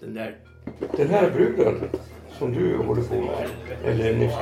[0.00, 0.36] Den där...
[0.96, 1.88] Den här bruden
[2.38, 3.48] som du håller på med.
[3.84, 4.32] Eller nyss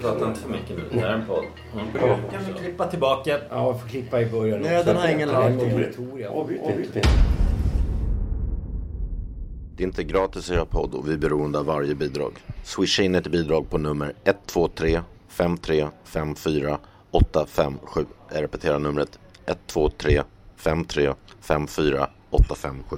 [0.00, 0.82] Prata inte för mycket nu.
[0.92, 1.44] Det här är en podd.
[1.94, 2.18] Ja.
[2.32, 3.38] Kan vi klippa tillbaka?
[3.50, 4.60] Ja, får klippa i början.
[4.60, 5.52] Nöden har ingen lag.
[6.28, 6.60] Avbryt
[6.94, 7.08] inte.
[9.76, 12.32] Det är inte gratis att göra podd och vi är beroende av varje bidrag.
[12.62, 16.78] Swisha in ett bidrag på nummer 123 5354
[17.10, 18.04] 857.
[18.32, 20.22] Jag repeterar numret 123
[20.56, 22.96] 5354 857.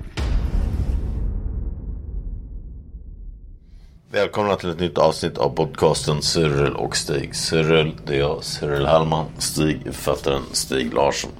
[4.12, 7.36] Välkomna till ett nytt avsnitt av podcasten Cyril och Stig.
[7.36, 9.26] Cyril, det är jag, Cyril Hallman.
[9.38, 11.30] Stig författaren Stig Larsson.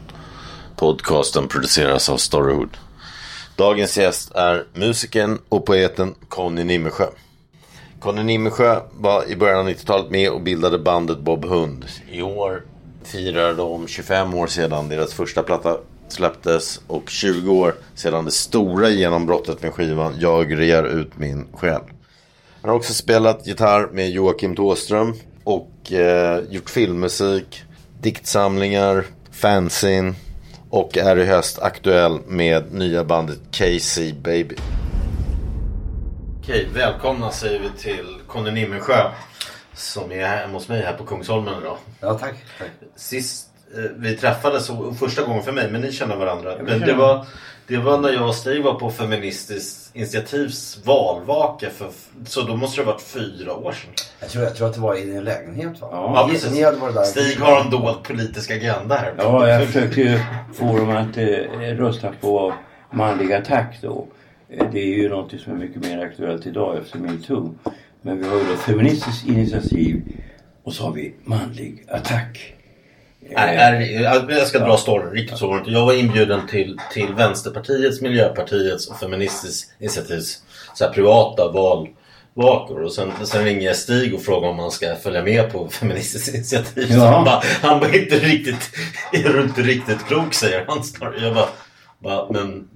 [0.77, 2.77] Podcasten produceras av Storyhood.
[3.56, 7.06] Dagens gäst är musikern och poeten Conny Nimmersjö.
[8.01, 11.84] Conny Nimmersjö var i början av 90-talet med och bildade bandet Bob Hund.
[12.11, 12.62] I år
[13.05, 18.89] firar de 25 år sedan deras första platta släpptes och 20 år sedan det stora
[18.89, 21.83] genombrottet med skivan Jag rear ut min själ.
[22.63, 27.63] Han har också spelat gitarr med Joakim Tåström och eh, gjort filmmusik,
[28.01, 30.15] diktsamlingar, fanzine
[30.71, 34.57] och är i höst aktuell med nya bandet KC Baby.
[36.43, 39.11] Okej, välkomna säger vi till Conny Nimmensjö
[39.75, 41.77] som är hemma hos mig här på Kungsholmen idag.
[42.01, 42.35] Ja, tack.
[42.59, 42.71] tack.
[42.97, 43.52] Sist
[43.97, 44.70] vi träffades,
[45.01, 46.55] första gången för mig, men ni känner varandra.
[46.62, 47.27] men det var,
[47.67, 51.70] det var när jag och Stig var på Feministiskt initiativs valvaka.
[51.70, 51.91] För,
[52.27, 53.91] så då måste det ha varit fyra år sedan.
[54.20, 55.89] Jag tror, jag tror att det var i din lägenhet va?
[55.92, 56.52] Ja, precis.
[56.52, 57.02] ni hade varit där.
[57.02, 59.14] Stig har en dold politisk agenda här.
[59.19, 60.18] Ja, jag försökte ju
[60.55, 61.24] få dem att eh,
[61.77, 62.55] rösta på
[62.91, 64.07] manlig attack då.
[64.48, 67.55] Eh, Det är ju något som är mycket mer aktuellt idag efter metoo.
[68.02, 70.02] Men vi har ju då feministiskt initiativ
[70.63, 72.55] och så har vi manlig attack.
[73.31, 75.63] Är, är, jag ska dra storyn, riktigt så var.
[75.67, 80.43] Jag var inbjuden till, till Vänsterpartiets, Miljöpartiets och Feministiskt initiativs
[80.75, 82.83] så här, privata valvakor.
[82.83, 86.87] Och sen, sen ringer Stig och frågar om man ska följa med på Feministiskt initiativ.
[86.87, 87.07] Så Ja.
[87.07, 88.71] han bara, han bara inte riktigt,
[89.13, 90.85] är du inte riktigt klok säger han.
[90.85, 91.25] snarare.
[91.25, 91.49] Jag bara,
[91.99, 92.69] bara, men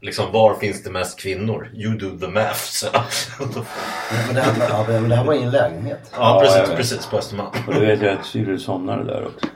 [0.00, 1.70] liksom var finns det mest kvinnor?
[1.74, 2.54] You do the math.
[2.64, 2.86] Så.
[4.26, 6.10] Men det, här, ja, men det här var i en lägenhet.
[6.16, 7.50] ja, precis, precis på Östermalm.
[7.66, 9.46] Och du vet jag att Cyril somnade där också.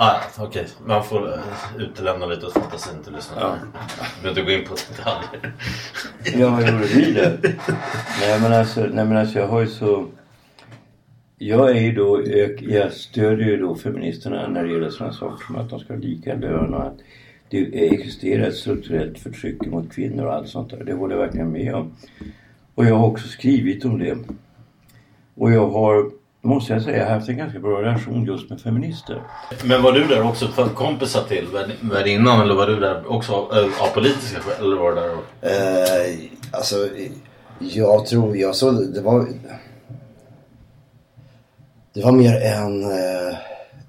[0.00, 1.40] Ah, Okej, man får eh,
[1.78, 3.58] utelämna lite åt fantasin till lyssnarna.
[3.62, 5.52] Du behöver inte gå in på detaljer.
[6.40, 7.38] Ja, vad gjorde vi det?
[8.20, 10.06] Nej men alltså, nej, men alltså jag har ju så...
[11.38, 15.46] Jag är ju då, jag, jag stödjer ju då feministerna när det gäller sådana saker
[15.46, 16.96] som att de ska ha lika lön och att
[17.50, 20.84] det existerar ett strukturellt förtryck mot kvinnor och allt sånt där.
[20.84, 21.92] Det håller jag verkligen med om.
[22.74, 24.18] Och jag har också skrivit om det.
[25.34, 26.10] Och jag har,
[26.42, 29.22] måste jag säga, haft en ganska bra relation just med feminister.
[29.64, 33.32] Men var du där också för kompisar till värd- värdinnan eller var du där också
[33.32, 34.64] eh, av politiska skäl?
[34.64, 35.46] Eller var du där och...
[35.46, 36.14] Eh,
[36.52, 36.88] alltså,
[37.58, 39.26] jag tror, jag såg, det var...
[41.94, 42.82] Det var mer en...
[42.84, 43.36] Eh,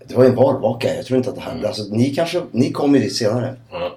[0.08, 0.96] det var en valvaka.
[0.96, 1.68] Jag tror inte att det hände.
[1.68, 3.56] Alltså, ni kanske, ni kom ju dit senare.
[3.72, 3.92] Ja.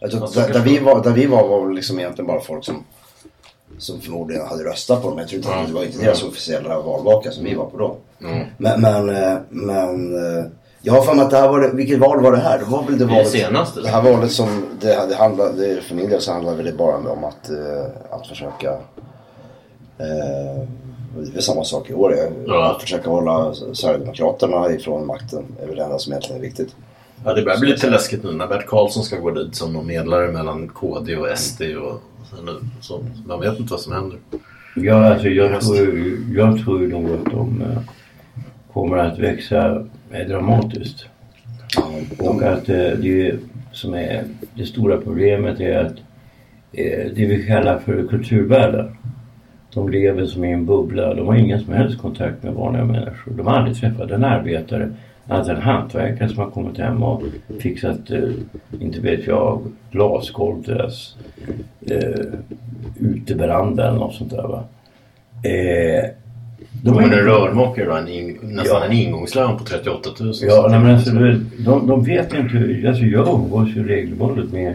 [0.00, 2.26] Jag tror, Ja, så där, där, vi det var, där vi var var liksom egentligen
[2.26, 2.84] bara folk som,
[3.80, 5.18] som förmodligen hade röstat på dem.
[5.18, 7.96] Jag tror inte att det var inte deras officiella valvaka som vi var på då.
[8.58, 10.44] Men, men, eh, men eh,
[10.82, 12.58] jag har för mig att det här var det, vilket val var det här?
[12.58, 13.80] Det var väl det Det valet, senaste.
[13.80, 17.24] Det här valet som, det, det handlade, för min del så handlade det bara om
[17.24, 18.70] att, eh, att försöka
[19.98, 20.64] eh,
[21.32, 22.18] det är samma sak i år.
[22.18, 22.70] eh, Ja.
[22.70, 26.74] Att försöka hålla Sverigedemokraterna ifrån makten är väl det enda som egentligen är viktigt.
[27.24, 29.86] Ja, det börjar bli lite läskigt nu när Bert Karlsson ska gå dit som någon
[29.86, 31.62] medlare mellan KD och SD.
[31.62, 32.02] Och,
[32.44, 34.18] nu, så man vet inte vad som händer.
[34.76, 35.88] Ja, alltså jag tror,
[36.34, 37.82] jag tror nog att de eh,
[38.72, 39.86] kommer att växa
[40.28, 41.06] dramatiskt.
[42.18, 43.38] Och att eh, det
[43.72, 44.24] som är
[44.54, 45.96] det stora problemet är att
[46.72, 48.96] eh, det vi kallar för kulturvärldar.
[49.74, 51.14] De lever som i en bubbla.
[51.14, 53.32] De har ingen som helst kontakt med vanliga människor.
[53.36, 54.88] De har aldrig träffat en arbetare,
[55.28, 57.22] annat än hantverkare som har kommit hem och
[57.60, 58.18] fixat, eh,
[58.80, 61.16] inte vet jag, glasgolv till deras
[61.90, 62.24] eh,
[63.00, 64.42] uteveranda eller något sånt där.
[64.48, 64.64] Va?
[65.42, 66.10] Eh,
[66.84, 68.84] De är en rörmokare då, en in, nästan Ja.
[68.86, 70.32] en ingångslön på 38 000.
[70.42, 72.88] Ja, nej, men alltså, de, de, de vet inte.
[72.88, 74.74] Alltså jag umgås ju regelbundet med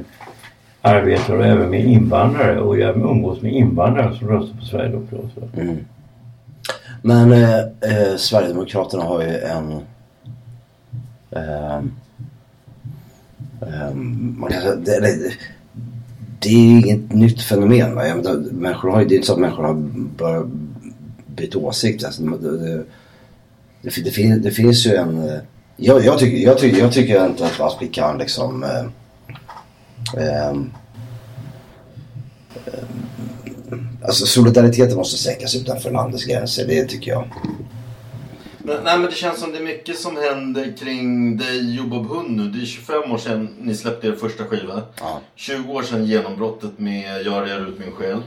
[0.86, 2.62] arbetar även med invandrare.
[2.62, 5.48] Och jag umgås med invandrare som röstar på Sverigedemokraterna.
[5.58, 5.78] Mm.
[7.02, 9.72] Men eh, eh, Sverigedemokraterna har ju en...
[11.32, 11.84] Eh,
[14.38, 15.34] man kan säga, det, det,
[16.40, 17.96] det är ju inget nytt fenomen.
[17.96, 18.08] Va?
[18.08, 19.74] Jag menar, människor har, det är inte så att människor har
[20.18, 20.46] börjat
[21.36, 22.06] byta åsikt.
[22.06, 22.84] Alltså, det, det,
[23.82, 25.30] det, det, det finns ju en...
[25.30, 25.40] Eh,
[25.78, 28.64] jag, jag, tycker, jag, tycker, jag tycker inte att vi kan liksom...
[28.64, 28.86] Eh,
[30.18, 30.72] ehm,
[34.06, 37.28] Alltså solidariteten måste sträckas utanför landets gränser, det tycker jag.
[38.60, 42.07] Men, nej men det känns som det är mycket som händer kring dig och Bob
[42.10, 42.50] Hund nu.
[42.50, 44.81] Det är 25 år sedan ni släppte er första skiva.
[45.00, 45.22] Ja.
[45.36, 48.22] 20 år sedan genombrottet med Jag rear ut min själ.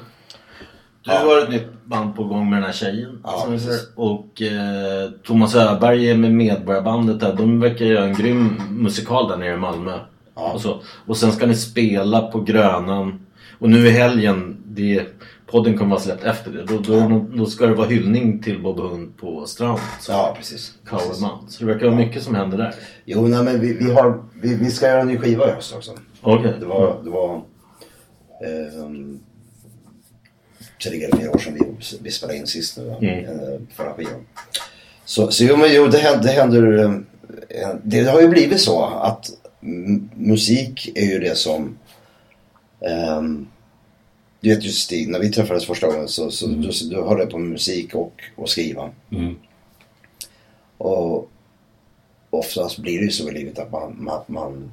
[1.03, 1.19] Du Ja.
[1.19, 3.21] har ett nytt band på gång med den här tjejen.
[3.25, 3.47] Ja,
[3.95, 7.33] och eh, Thomas Öberg är med Medborgarbandet där.
[7.35, 9.99] De verkar göra en grym musikal där nere i Malmö.
[10.39, 10.53] Ja.
[10.53, 10.81] Och, så.
[11.07, 13.21] och sen ska ni spela på Grönan.
[13.59, 15.07] Och nu i helgen, det,
[15.47, 16.65] podden kommer vara släppt efter det.
[16.65, 19.79] Då, då, då ska det vara hyllning till Bob Hund på Strand.
[20.01, 20.13] Så.
[20.13, 20.75] Ja, precis.
[20.87, 21.39] Coverman.
[21.49, 22.75] Så det verkar vara mycket som händer där.
[23.05, 25.75] Jo, nej, men vi, vi, har, vi, vi ska göra en ny skiva i höst
[25.77, 25.91] också.
[26.21, 26.55] Okej.
[26.61, 27.43] Det var, det var
[28.45, 29.21] ehm,
[30.85, 33.25] tre eller fyra år sedan vi, vi spelade in sist nu, Mm.
[33.25, 34.27] eh, förra skivan.
[35.05, 36.79] Så, så jo, men jo, det händer, det händer
[37.49, 39.27] eh, det har ju blivit så att
[40.15, 41.79] musik är ju det som
[42.81, 43.47] ehm,
[44.41, 47.39] du vet ju Stig, när vi träffades första gången så, så du, du hörde på
[47.39, 48.91] musik och, och skriva.
[49.11, 49.35] Mm.
[50.79, 51.31] Och
[52.31, 54.71] oftast blir det ju så i livet att man, man, man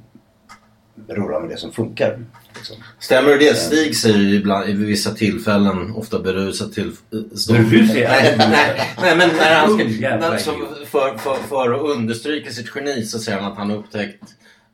[1.08, 2.24] rullar med det som funkar.
[2.54, 2.76] Liksom.
[2.98, 3.56] Stämmer det?
[3.56, 6.92] Stig säger ju ibland vid vissa tillfällen, ofta berusat till...
[7.10, 7.96] Berusat?
[7.96, 10.38] Nej, nej, nej, men när han ska, jävla när,
[10.84, 14.22] för, för, för att understryka sitt geni så säger han att han upptäckt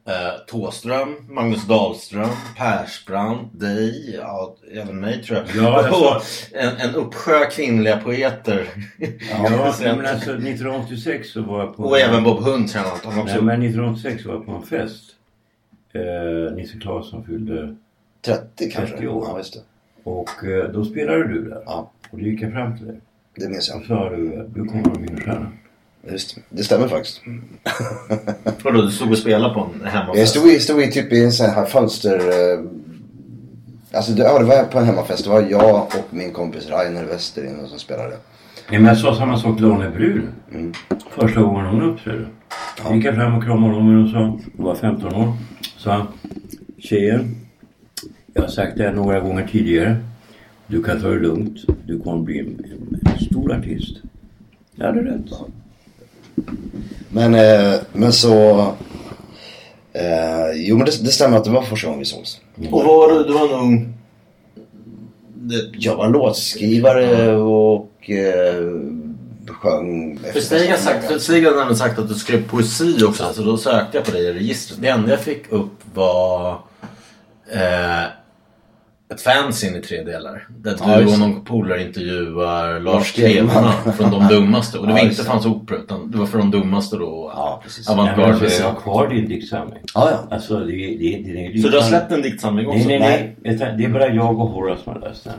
[0.07, 5.47] eh, Thåström, Magnus Dahlström, Persbrandt, dig, ja, även mig tror jag.
[5.65, 6.23] Ja, jag och
[6.53, 8.69] en, en uppsjö kvinnliga poeter.
[9.31, 11.83] Ja, Sen- men alltså 1986 så var jag på...
[11.83, 13.35] och även Bob Hund att han också...
[13.35, 15.05] Nej, men 1986 var jag på en fest.
[15.93, 17.77] Eh, Nisse Claesson fyllde
[18.25, 18.95] 30 kanske?
[18.97, 19.25] 30 år.
[19.29, 19.61] Ja, just det.
[20.11, 21.63] och eh, då spelade du där.
[21.67, 23.01] Ja, Och då gick jag fram till dig.
[23.37, 23.87] det minns Och jag.
[23.87, 25.53] sa du, du kommer att bli en stjärna.
[26.11, 26.65] Just det.
[26.65, 27.21] stämmer faktiskt.
[28.65, 30.31] Vadå, du stod och spelade på en Jag hemmafest?
[30.33, 32.19] stod i, stod i typ i en sån här fönster...
[32.19, 32.61] Eh,
[33.97, 35.25] alltså det, ja, det var på en hemmafest.
[35.25, 38.17] Det var jag och min kompis Rainer Westerin som spelade.
[38.71, 40.29] Ja, men jag sa samma sak till Arne Brun.
[41.11, 42.27] Första gången hon uppträdde.
[42.85, 42.95] Ja.
[42.95, 45.33] gick jag fram och kramade honom och sa, hon var 15 år.
[45.77, 46.07] Sa han,
[46.79, 47.37] tjejen,
[48.35, 49.97] jag har sagt det här några gånger tidigare.
[50.67, 51.59] Du kan ta det lugnt.
[51.87, 52.65] Du kommer bli en,
[53.13, 53.97] en stor artist.
[54.75, 55.31] Jag hade rätt.
[57.09, 58.61] Men, eh, men så...
[59.93, 62.41] Eh, jo men det, det stämmer att det var första gången vi sågs.
[62.71, 63.25] Och vad var du?
[63.25, 63.95] Du var en ung...
[65.35, 68.65] Det, Jag var låtskrivare och eh,
[69.49, 70.19] sjöng.
[70.33, 73.33] För Stig har, sagt, för Stig har nämligen sagt att du skrev poesi också.
[73.35, 74.79] Så då sökte jag på dig i registret.
[74.83, 76.51] Det enda jag fick upp var
[77.53, 78.03] eh,
[79.13, 80.47] ett fanzine i tre delar.
[80.49, 83.13] Där Ja, du och någon polare intervjuar Lars.
[83.13, 84.79] Klevman från De Dummaste.
[84.79, 85.27] Och det var Ja, inte det.
[85.29, 87.33] fanns opera utan det var för De Dummaste då.
[87.37, 87.85] Ja, precis.
[87.89, 88.61] Ja, Avantgarde alltså, musik.
[88.61, 89.79] jag har kvar din diktsamling.
[89.95, 90.35] Ja, ja.
[90.35, 92.89] Alltså det, det, det, det, Så du har släppt en diktsamling också?
[92.89, 93.75] Nej, nej, nej.
[93.79, 95.33] Det är bara jag och Horace som har läst den.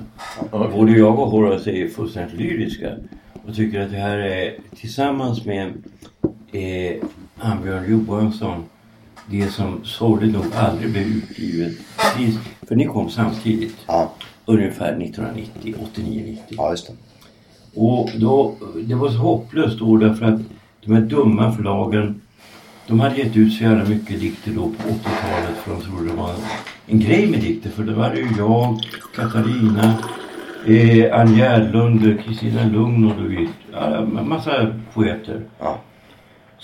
[0.51, 0.69] Okej.
[0.79, 2.87] Både jag och Horace är fullständigt lyriska.
[3.47, 5.67] Och tycker att det här är tillsammans med
[6.51, 6.95] eh,
[7.39, 8.65] Ambjörn Johansson
[9.29, 11.73] det som sorgligt nog aldrig blev utgivet.
[12.67, 13.75] För ni kom samtidigt.
[13.87, 14.11] Ja,
[14.45, 16.37] Ungefär 1990, 89-90.
[16.49, 16.93] ja just det.
[17.75, 20.39] Och då, det var så hopplöst då därför att
[20.85, 22.21] de här dumma förlagen
[22.87, 26.15] de hade gett ut så jävla mycket dikter då på 80-talet för de trodde det
[26.17, 26.31] var
[26.87, 27.69] en grej med dikter.
[27.69, 28.79] För det var ju jag,
[29.15, 29.93] Katarina,
[30.67, 33.49] eh, Ann Gärlund, Kristina Lugn och du vet,
[34.19, 35.41] en massa poeter.
[35.59, 35.79] Ja.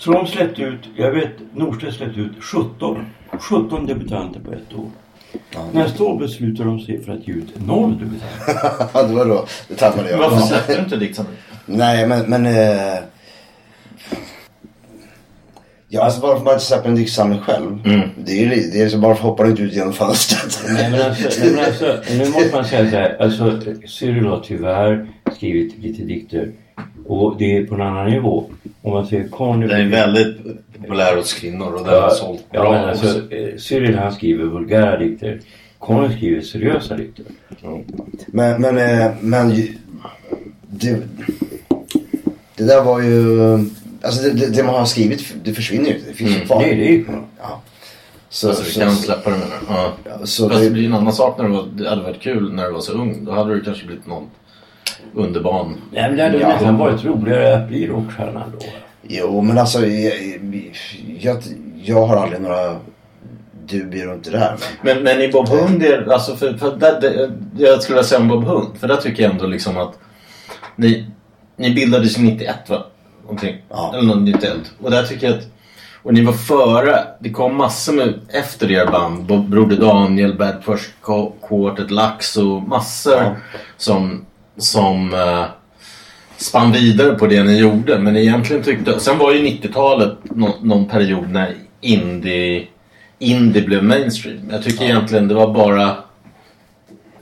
[0.00, 3.06] Så de släppte ut, jag vet Norstedt släppte ut 17,
[3.38, 4.90] 17 debutanter på ett år.
[5.72, 9.08] Nästa år beslutar de sig för att ge ut noll debutanter.
[9.08, 10.18] det var då, det tappade jag.
[10.18, 11.36] Varför släppte du inte diktsamling?
[11.66, 12.30] Nej, men...
[12.30, 12.98] men eh...
[15.88, 17.82] Ja, alltså varför man inte släpper en diktsamling själv.
[18.24, 20.62] Det är ju det är liksom, varför hoppar du inte ut genom fönstret?
[20.68, 23.16] Nej men alltså, nej, men alltså nu måste man säga så här.
[23.22, 26.52] Alltså Cyril har tyvärr skrivit lite dikter.
[27.06, 28.50] Och det är på en annan nivå.
[28.82, 29.66] Om man säger Conny...
[29.66, 30.36] Den är väldigt
[30.80, 33.06] populär hos kvinnor och den har Ja, sålt ja, bra men också.
[33.06, 35.40] alltså, eh, Cyril han skriver vulgära dikter.
[35.78, 37.24] Conny skriver seriösa dikter.
[38.26, 39.48] Men, men, eh, men
[40.70, 41.02] det,
[42.56, 43.40] Det där var ju...
[44.02, 46.08] Alltså det, det, man har skrivit, det försvinner ju inte.
[46.08, 46.60] Det finns ju kvar.
[46.60, 47.22] Nej, det är ju kvar.
[47.40, 47.60] Ja.
[48.28, 49.66] Så, Alltså du så, kan släppa det menar du?
[49.68, 49.92] Ja.
[50.04, 52.20] ja, så Fast det det, blir en annan sak när du var, det hade varit
[52.20, 53.24] kul när du var så ung.
[53.24, 54.26] Då hade du kanske blivit någon
[55.14, 55.74] underbarn.
[55.92, 56.48] Nej, men det hade Ja.
[56.48, 58.66] nästan varit roligare att bli rockstjärna då.
[59.02, 60.14] jo, men alltså jag,
[61.20, 61.36] jag,
[61.84, 62.76] jag har aldrig några
[63.66, 64.56] dubier runt det där.
[64.82, 67.30] Men, Men, men i Bob Hund, är- alltså för, för där, det,
[67.64, 68.66] jag skulle vilja säga om Bob Hund.
[68.80, 69.98] För där tycker jag ändå liksom att
[70.76, 71.06] ni,
[71.56, 72.86] ni bildades 91 va?
[73.26, 73.56] Omkring.
[73.68, 73.90] Ja.
[73.94, 74.52] Eller någon 91.
[74.82, 75.46] Och där tycker jag att
[76.02, 77.04] och ni var före.
[77.18, 79.26] Det kom massor med efter er band.
[79.50, 80.90] Broder Daniel, Bad First
[81.48, 83.34] Quartet, Lax och massor Ja.
[83.76, 84.24] som,
[84.56, 85.44] som eh,
[86.36, 87.98] spann vidare på det ni gjorde.
[87.98, 89.00] Men egentligen tyckte...
[89.00, 92.66] Sen var ju 90-talet nå, någon period när indie,
[93.18, 94.50] indie blev mainstream.
[94.50, 95.96] Jag tycker egentligen det var bara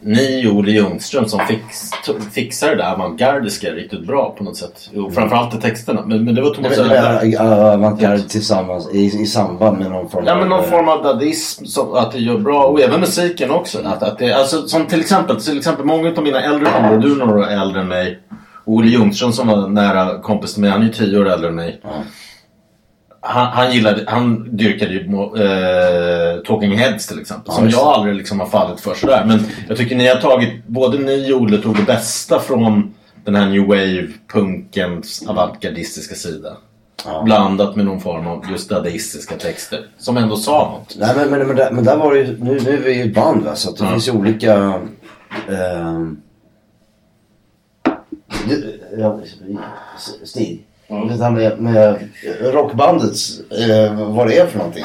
[0.01, 1.91] ni och Olle Ljungström som fix,
[2.33, 4.91] fixade det där avantgardiska riktigt bra på något sätt.
[4.97, 6.03] Och framförallt i texterna.
[6.07, 7.37] Men, men det var Thomas Öberg.
[7.37, 11.65] avantgarde tillsammans i, i samband med någon form Ja men någon eh, form av dadaism,
[11.65, 12.65] så att det gör bra.
[12.65, 13.79] Och även musiken också.
[13.85, 17.13] Att, att det, alltså, som till exempel, till exempel många av mina äldre kompisar, du
[17.13, 18.19] är några år äldre än mig.
[18.65, 21.49] Och Olle Ljungström som var nära kompis till mig, han är ju tio år äldre
[21.49, 21.81] än mig.
[21.83, 21.91] Ja.
[23.21, 27.55] Han, han gillade, han dyrkade ju eh, Talking Heads till exempel.
[27.55, 29.25] Som jag aldrig liksom har fallit för sådär.
[29.27, 32.95] Men jag tycker ni har tagit, både ni och Olle tog det bästa från
[33.25, 36.57] den här new wave-punkens avantgardistiska sida.
[37.05, 37.23] Ja.
[37.23, 39.87] Blandat med någon form av just dadaistiska texter.
[39.99, 40.97] Som ändå sa något.
[40.99, 43.03] Nej men, men, men, där, men där var det ju, nu, nu är vi ju
[43.05, 43.91] ett band va, så det Ja.
[43.91, 44.81] finns ju olika...
[48.99, 49.21] ja,
[50.25, 50.68] Stig.
[50.89, 52.09] Det här med, med
[52.41, 54.85] rockbandets, eh, vad det är för någonting.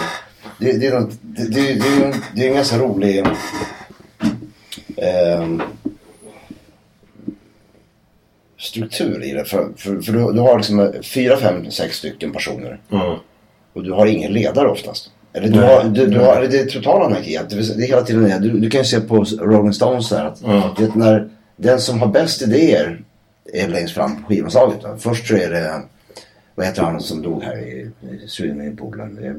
[0.60, 3.24] Det, det, är, något, det, det, det, är, en- det är en ganska rolig...
[4.98, 5.62] ehm,
[8.60, 9.45] struktur i det.
[9.45, 12.79] För, för, för du, du har liksom fyra, fem, sex stycken personer.
[12.91, 13.17] Mm.
[13.74, 15.12] Och du har ingen ledare oftast.
[15.33, 15.75] Eller du Nej.
[15.75, 17.39] har, du, du har, det är total anarki.
[17.50, 18.39] Det är hela tiden det.
[18.39, 20.41] Du, du kan ju se på Rolling Stones där att
[20.77, 23.01] du vet, när den som har bäst idéer
[23.53, 24.79] är längst fram på skivomslaget.
[25.00, 25.81] Först så är det,
[26.55, 27.91] vad heter han som dog här i,
[28.24, 29.17] i swimmingpoolen?
[29.17, 29.36] Är-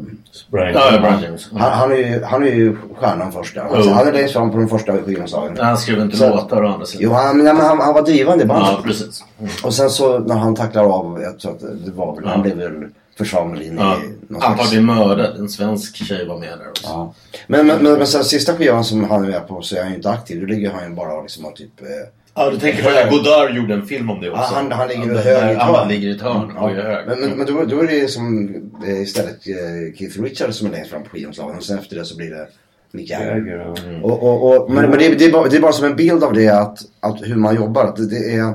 [0.51, 0.73] Brian.
[0.75, 1.49] Ja, ja, Brian James.
[1.53, 3.63] Han, han, är ju, han är ju stjärnan först där.
[3.63, 3.97] Alltså, Jo.
[3.97, 5.57] han är längst fram på de första skivomslagen.
[5.61, 7.03] Han skrev inte Så- låtar å andra sidan.
[7.05, 8.69] Jo, han, men, han, han var drivande i bandet.
[8.77, 9.25] Ja, precis.
[9.39, 9.51] Mm.
[9.65, 12.31] Och sen så när han tacklar av, jag tror att det var väl, Ja.
[12.31, 12.73] han blev väl
[13.19, 13.97] försvarad in Ja.
[13.97, 14.35] i.
[14.41, 15.37] Antagligen mördad.
[15.39, 16.87] En svensk tjej var med där också.
[16.87, 17.15] Ja.
[17.47, 19.91] Men, men, men, men sen sista skivan som han är med på så är han
[19.91, 20.41] ju inte aktiv.
[20.41, 21.81] Då ligger han ju bara liksom och typ...
[21.81, 21.87] Eh,
[22.37, 24.43] Ja, du tänker på att Godard gjorde en film om det också.
[24.43, 25.73] Ja, han- han ligger hög i ett Han hörn.
[25.73, 26.83] bara ligger i ett hörn och är ja.
[26.83, 27.07] hög.
[27.09, 28.55] Men, men, men då, då är det som
[28.87, 31.57] eh, istället eh, Keith Richards som är längst fram på skivomslagen.
[31.57, 32.47] Och sen efter det så blir det
[32.93, 33.27] Mick Jagger.
[33.37, 33.83] Jagger, ja.
[33.89, 34.05] Mm.
[34.05, 35.97] Och, och, och, men men det, är- det, är bara, det är bara som en
[35.97, 37.85] bild av det att, att hur man jobbar.
[37.85, 38.55] Att det, det är...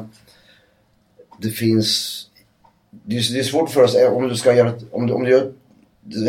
[1.42, 2.16] Det finns...
[2.92, 4.72] Det är, det är svårt för oss om du ska göra...
[4.92, 5.52] Om du, om du gör,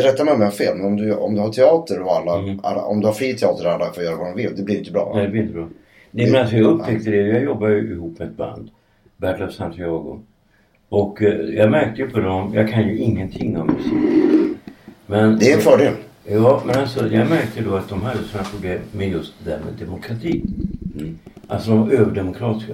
[0.03, 2.37] rätta mig om jag har fel, men om du, om du har teater och alla,
[2.39, 2.59] Mm.
[2.63, 2.81] alla...
[2.81, 4.91] Om du har fri teater och alla får göra vad de vill, det blir inte
[4.91, 5.11] bra.
[5.15, 5.67] Nej, det blir inte bra.
[6.11, 7.17] Nej, men alltså jag upptäckte det.
[7.17, 8.69] Jag jobbar ju ihop med ett band.
[9.17, 10.19] Battle of Santiago.
[10.89, 14.57] Och eh, jag märkte ju på dem, jag kan ju ingenting om musik.
[15.05, 15.93] Men, Det är en fördel.
[16.25, 19.59] Ja, men alltså jag märkte då att de hade sådana problem med just det här
[19.59, 20.43] med demokrati.
[20.99, 21.19] Mm.
[21.47, 22.73] Alltså de var överdemokratiska.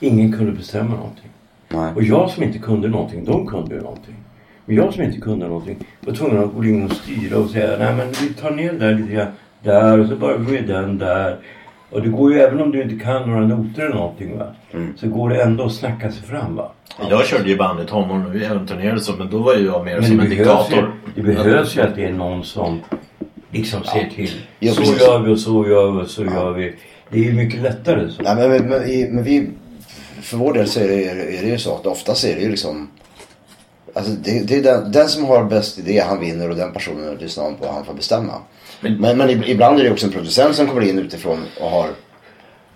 [0.00, 1.30] Ingen kunde bestämma någonting.
[1.68, 1.92] Nej.
[1.94, 4.14] Och jag som inte kunde någonting, de kunde ju någonting.
[4.66, 7.78] Men jag som inte kunde någonting var tvungen att gå in och styra och säga
[7.78, 11.38] nej men vi tar ner där lite grann, där och så bara med den där.
[11.94, 14.46] Och det går ju även om du inte kan några noter eller någonting va.
[14.72, 14.94] Mm.
[14.96, 16.72] Så går det ändå att snacka sig fram va.
[17.10, 19.66] Jag körde ju band i tonåren och vi även turnerade så, men då var ju
[19.66, 20.94] jag mer Men som en behövs, ju, diktator.
[21.14, 22.80] det behövs ju att det är någon som
[23.50, 24.30] liksom ser till.
[24.58, 26.74] Ja, så gör vi och så gör vi och så gör vi.
[27.10, 28.22] Det är ju mycket lättare så.
[28.22, 29.50] Nej, men, men, men, men vi,
[30.20, 31.04] för vår del så är det,
[31.38, 32.88] är det ju så att oftast är det ju liksom
[33.94, 37.16] Alltså det, det är den, den som har bäst idé han vinner och den personen
[37.16, 38.32] lyssnar på han får bestämma.
[38.80, 41.70] Men- Men, men, ib- ibland är det också en producent som kommer in utifrån och
[41.70, 41.86] har...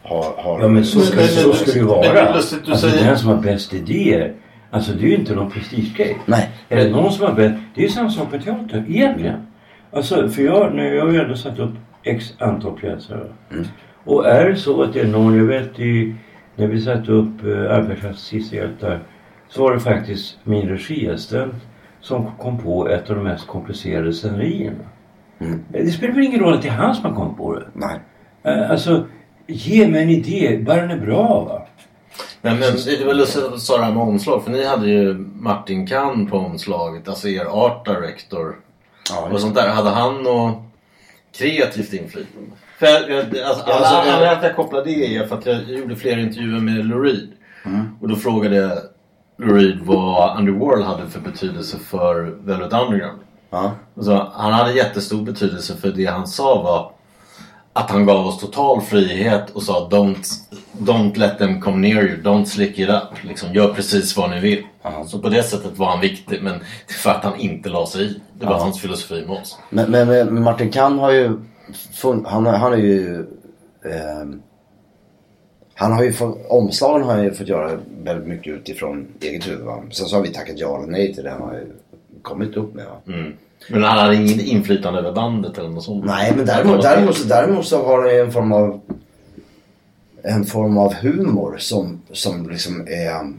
[0.03, 2.21] har, har Ja men så ska, Men- så ska det ju vara.
[2.29, 4.33] alltså säger- den som har bäst idéer.
[4.71, 6.19] Alltså det är ju inte någon prestigegrej.
[6.27, 6.51] Nej.
[6.69, 7.55] Är det någon som har bäst.
[7.75, 9.47] Det är ju samma sak med teater egentligen.
[9.93, 11.75] Alltså för jag, nu, jag har ju ändå satt upp
[12.05, 13.33] x antal pjäser.
[13.53, 13.65] Mm.
[14.05, 16.15] Och är det så att det är någon, jag vet i,
[16.57, 19.01] när vi satte upp uh, Arbetarklassens sista hjältar.
[19.49, 21.55] Så var det faktiskt min regiassistent
[22.01, 24.85] som kom på ett av de mest komplicerade scenarierna.
[25.41, 25.65] Mm.
[25.69, 27.67] Det spelar väl ingen roll att det är han som har kommit på det.
[27.73, 28.01] Nej.
[28.43, 29.07] Eh, Alltså,
[29.47, 31.67] ge mig en idé, bara den är bra va.
[32.43, 34.45] Men, men det var lustigt att du sa det här med omslag.
[34.45, 37.09] För ni hade ju Martin Kahn på omslaget.
[37.09, 38.57] Alltså er art director.
[39.11, 39.69] Ja, Och sånt där.
[39.69, 40.59] Hade han något
[41.39, 42.51] kreativt inflytande?
[42.79, 45.47] För jag, jag, alltså, alltså, alla- jag- alla att jag kopplade det är för att
[45.47, 47.29] jag gjorde flera intervjuer med Lou Reed.
[47.65, 47.87] Mm.
[48.01, 48.79] Och då frågade jag
[49.57, 53.19] Reed vad Underworld hade för betydelse för Velvet Underground.
[53.51, 53.73] Ja.
[54.33, 56.93] Han hade jättestor betydelse för det han sa var
[57.73, 60.27] att han gav oss total frihet och sa don't,
[60.79, 63.25] don't let them come near you, don't slick it up.
[63.25, 64.63] Liksom, gör precis vad ni vill.
[65.07, 66.55] Så på det sättet var han viktig men
[67.03, 68.21] för att han inte la sig i.
[68.39, 68.59] Det var Ja.
[68.59, 69.59] hans filosofi med oss.
[69.71, 71.39] Men, men, men Martin Kahn har ju...
[72.03, 73.27] Fun, han, har- han är ju...
[73.85, 74.43] ehm,
[75.75, 79.65] han har ju fått, omslagen har han ju fått göra väldigt mycket utifrån eget huvud.
[79.67, 79.83] Va?
[79.91, 81.73] Sen så har vi tackat ja eller nej till det han har ju
[82.23, 82.85] kommit upp med.
[82.85, 83.01] Va?
[83.71, 86.05] Men han hade ingen inflytande över bandet eller något sånt.
[86.05, 88.81] Nej, men däremot, däremot, så, däremot så har han en form av
[90.23, 93.33] en form av humor som, som liksom är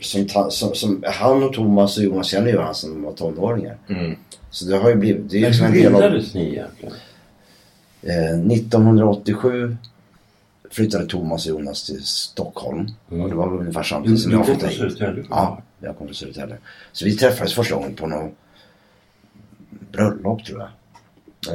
[0.00, 3.12] som, ta, som, som han och Thomas och Jonas känner ju varandra sedan de var
[3.12, 3.76] tonåringar.
[3.88, 4.16] Mm.
[4.50, 6.00] Så det har ju blivit, det är Men liksom en hur del av...
[6.00, 6.94] bildades ni egentligen?
[8.02, 9.76] Eh, 1987
[10.70, 12.86] flyttade Thomas och Jonas till Stockholm.
[13.10, 13.22] Mm.
[13.22, 14.78] Och det var väl ungefär samtidigt som jag flyttade hit.
[14.78, 15.24] Södertälje?
[15.80, 16.56] Ja, jag kom från Södertälje.
[16.92, 18.30] Så vi träffades första gången på någon
[19.92, 20.68] bröllop tror jag.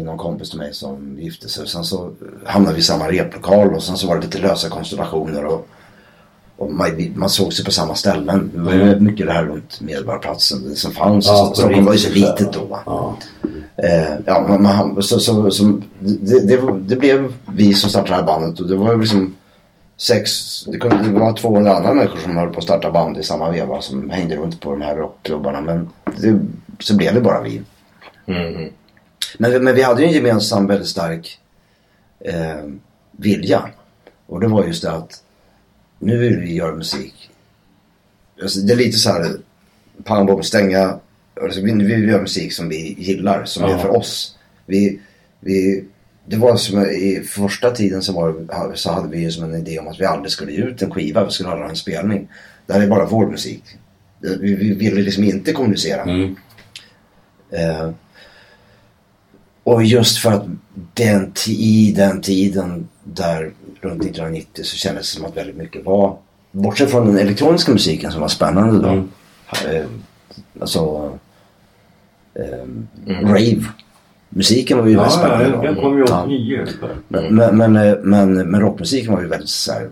[0.03, 1.67] Någon kompis till mig som gifte sig.
[1.67, 2.11] Sen så
[2.45, 5.45] hamnade vi i samma replokal och sen så var det lite lösa konstellationer.
[5.45, 5.67] Och,
[6.57, 8.51] och man, man såg sig på samma ställen.
[8.53, 11.25] Det var ju mycket det här runt Medborgarplatsen det som fanns.
[11.25, 12.65] Ja, Ja, Stockholm var ju så litet då.
[12.65, 12.79] Va?
[12.85, 13.17] Ja.
[13.83, 18.15] Eh, ja, man, man, så, så, så, det, det, det blev vi som startade det
[18.15, 19.35] här bandet och det var ju liksom
[20.01, 20.31] sex,
[20.65, 23.51] det, kunde, det var 200 andra människor som höll på att starta band i samma
[23.51, 25.89] veva som hängde runt på de här rockklubbarna men
[26.21, 26.39] det,
[26.79, 27.61] så blev det bara vi.
[28.25, 28.71] Mm.
[29.37, 31.39] Men, men vi hade ju en gemensam väldigt stark
[32.19, 32.63] eh,
[33.11, 33.69] vilja
[34.25, 35.23] och det var just det att
[35.99, 37.29] nu vill vi göra musik.
[38.41, 39.31] Alltså, det är lite så här
[40.03, 40.99] pang bom stänga.
[41.41, 43.77] Alltså, vi, vi vill göra musik som vi gillar, som är Ja.
[43.77, 44.37] för oss.
[44.65, 44.99] Vi,
[45.39, 45.85] vi,
[46.25, 49.79] det var som i första tiden så, var, så hade vi ju som en idé
[49.79, 52.27] om att vi aldrig skulle ge ut en skiva, vi skulle ha en spelning.
[52.65, 53.63] Det här är bara vår musik.
[54.19, 56.01] Vi, vi ville liksom inte kommunicera.
[56.01, 56.35] Mm.
[57.49, 57.89] Eh,
[59.63, 60.45] och just för att
[60.93, 63.51] den, i den tiden där
[63.81, 66.17] runt 1990 så kändes det som att väldigt mycket var,
[66.51, 68.89] bortsett från den elektroniska musiken som var spännande då.
[68.89, 69.09] Mm.
[69.65, 69.85] Eh,
[70.59, 71.11] alltså
[72.33, 72.67] eh,
[73.07, 73.65] rave.
[74.33, 75.63] Musiken var ju väldigt Ja, ja, spännande då.
[75.63, 76.21] den kom ju Ja.
[76.23, 76.95] 89 ungefär.
[77.07, 79.89] Men, men, men, eh, men, men rockmusiken var ju väldigt så här,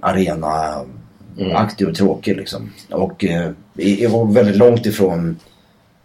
[0.00, 2.72] arena-aktig och tråkig liksom.
[2.90, 5.38] Och eh, jag var väldigt långt ifrån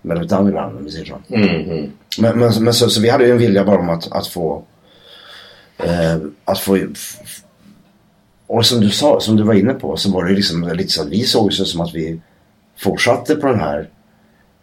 [0.02, 1.18] Velvet Underground om vi säger så.
[1.30, 1.50] Mm.
[1.50, 1.92] Mm.
[2.20, 4.64] Men, men, men så, så vi hade ju en vilja bara om att, att få
[5.78, 6.80] eh, att få
[8.48, 11.02] och som du sa, som du var inne på så var det liksom lite så
[11.02, 12.20] att vi såg det som att vi
[12.78, 13.90] fortsatte på den här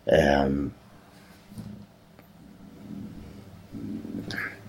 [0.06, 0.70] ehm,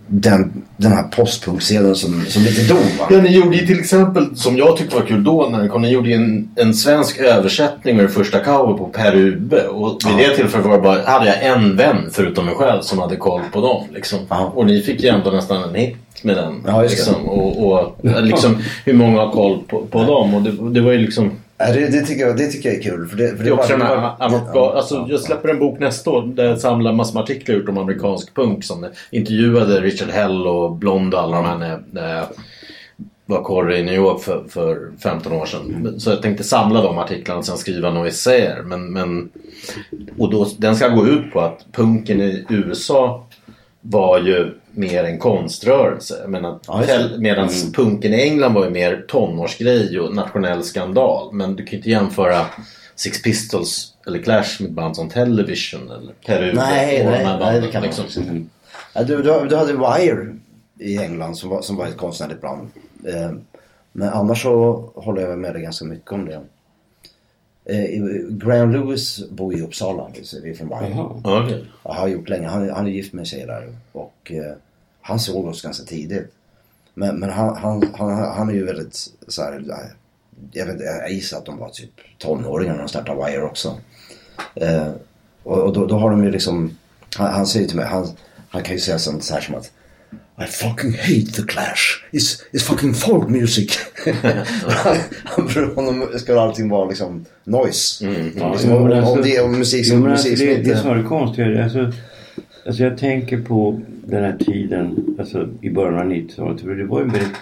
[0.07, 3.07] den, den här postpunkscenen som, som lite dog va?
[3.09, 5.81] Ja, ni gjorde ju till exempel, som jag tyckte var kul då, när ni kom,
[5.81, 9.67] ni gjorde ju en, en svensk översättning med det första cover på Per Ube.
[9.67, 12.99] Och vid det tillfället var det bara, hade jag en vän förutom mig själv som
[12.99, 13.83] hade koll på dem.
[13.93, 14.19] Liksom.
[14.29, 14.51] Ja.
[14.55, 16.63] Och ni fick ju ändå nästan en hit med den.
[16.67, 17.25] Ja, liksom.
[17.25, 20.33] Och, och liksom, hur många har koll på, på dem.
[20.33, 21.31] Och det, det var ju liksom...
[21.57, 23.07] Ja, det, det, tycker jag, det tycker jag är kul.
[23.07, 24.77] För det, för Det är också det var- avantgarde.
[24.77, 28.33] Alltså, jag släpper en bok nästa år där jag samlar massor med artiklar om amerikansk
[28.35, 28.63] punk.
[28.63, 32.25] Som intervjuade Richard Hell och Blond och alla de här när, när jag
[33.25, 35.95] var korre i New York för, för 15 år sedan.
[35.99, 38.61] Så jag tänkte samla de artiklarna och sen skriva några essäer.
[38.65, 39.29] Men, men,
[40.17, 43.27] och då, den ska gå ut på att punken i USA
[43.89, 46.15] var ju mer en konströrelse.
[46.67, 46.93] Ja, det.
[46.93, 47.21] Mm.
[47.21, 51.34] Medan punken i England var ju mer tonårsgrej och nationell skandal.
[51.34, 52.45] Men du kan ju inte jämföra
[52.95, 56.54] Six Pistols eller Clash med band som Television eller Peru.
[56.54, 58.24] Nej, och de nej, nej, det kan man liksom.
[58.24, 58.50] inte.
[58.93, 60.36] Ja, du, du, du hade Wire
[60.80, 62.67] i England som var, som var ett konstnärligt band.
[63.08, 63.32] Eh,
[63.91, 66.41] men annars så håller jag med dig ganska mycket om det.
[67.65, 70.69] Eh, Graham Lewis bor i Uppsala, så vi är från.
[70.69, 71.21] Jaha.
[71.23, 71.65] Okej.
[71.84, 72.47] Jag har gjort länge.
[72.47, 74.54] Han, han är gift med en tjej där och eh,
[75.01, 76.32] han såg oss ganska tidigt.
[76.93, 78.95] Men, men han, han, han, han är ju väldigt
[79.28, 79.91] så här, eh,
[80.51, 83.78] jag, vet, jag gissar att de var typ tonåringar när de startade Wire också.
[84.56, 84.91] Eh,
[85.43, 86.78] och och då, då har de ju liksom,
[87.15, 88.08] han, han säger till mig, han,
[88.49, 89.71] han kan ju säga sånt så här som att
[90.38, 92.04] I fucking hate the Clash.
[92.12, 93.78] It's, it's fucking folk music.
[94.65, 98.06] Han- honom ska allting vara liksom noise.
[98.06, 100.38] Ja, liksom, jo, men om, alltså- om det är musik som, Jo, men alltså, musik
[100.39, 100.69] som det, inte...
[100.69, 101.91] det som är det konstiga, alltså,
[102.65, 106.62] alltså jag tänker på den här tiden, alltså i början av 90-talet.
[106.62, 107.36] för Det var ju en väldigt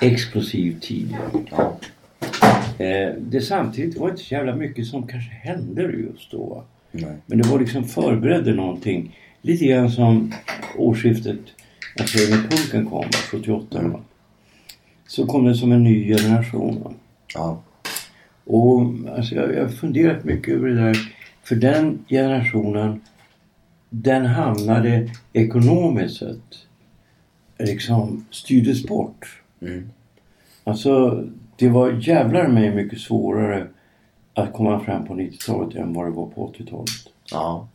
[0.00, 1.16] explosiv tid.
[1.50, 1.78] Ja.
[2.84, 6.64] Eh, det samtidigt var inte så jävla mycket som kanske hände just då.
[6.92, 7.16] Nej.
[7.26, 9.18] Men det var liksom förberedde någonting.
[9.42, 10.34] Lite grann som
[10.76, 11.36] årsskiftet,
[12.00, 13.82] alltså när punken kom, va, 78.
[13.82, 14.00] Va?
[15.06, 16.82] Så kom det som en ny generation.
[16.84, 16.92] Va?
[17.34, 17.62] Ja.
[18.44, 18.80] Och
[19.16, 21.14] alltså, jag, jag har funderat mycket över det där.
[21.42, 23.00] För den generationen,
[23.90, 26.66] den hamnade ekonomiskt sett
[27.58, 29.42] liksom styrdes bort.
[29.60, 29.90] Mm.
[30.64, 31.24] Alltså,
[31.56, 33.66] det var jävlar mig mycket svårare
[34.34, 37.12] att komma fram på 90-talet än vad det var på 80-talet.
[37.30, 37.68] Ja.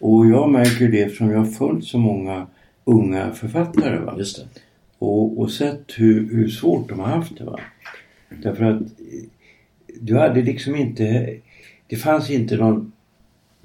[0.00, 2.46] Och jag märker det eftersom jag har följt så många
[2.88, 3.98] unga författare.
[3.98, 4.14] Va?
[4.18, 4.60] Just det.
[4.98, 7.44] Och, och sett hur, hur svårt de har haft det.
[7.44, 7.60] Va?
[8.42, 8.82] Därför att
[10.00, 11.36] du hade liksom inte...
[11.86, 12.92] Det fanns inte någon...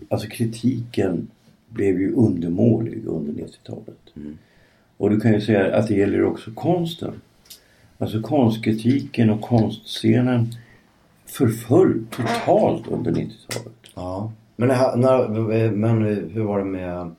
[0.09, 1.27] Alltså kritiken
[1.69, 4.13] blev ju undermålig under 90-talet.
[4.97, 7.21] Och du kan ju säga att det gäller också konsten.
[7.97, 10.47] Alltså konstkritiken och konstscenen
[11.25, 13.73] förföll totalt under 90-talet.
[13.95, 14.31] Ja.
[14.55, 16.01] Men, när, men
[16.33, 17.15] hur var det med...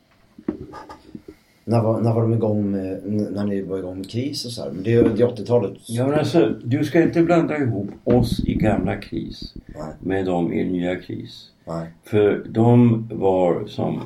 [1.64, 4.62] När var, när var de igång med, när ni var igång med kris och så
[4.62, 4.70] här?
[4.70, 5.72] Men det är ju 80-talet.
[5.86, 9.92] Ja men alltså, du ska inte blanda ihop oss i gamla kris Nej.
[10.00, 11.50] med dem i nya kris.
[11.66, 11.86] Nej.
[12.04, 14.00] För de var som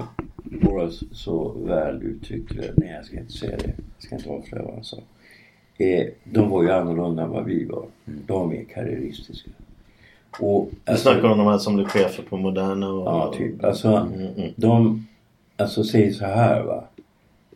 [0.45, 2.73] Boras så väl uttryckte det.
[2.77, 3.73] Nej jag ska inte säga det.
[3.97, 4.97] Jag ska inte avslöja vad han sa.
[5.79, 7.85] Eh, de var ju annorlunda än vad vi var.
[8.05, 9.51] De var mer karriäristiska.
[10.41, 13.07] Och, Du snackar om de här som blev chefer på Moderna och...
[13.07, 13.65] Ja, typ.
[13.65, 14.53] Alltså, Mm, mm.
[14.57, 15.07] de...
[15.57, 16.85] Alltså, säg så här va.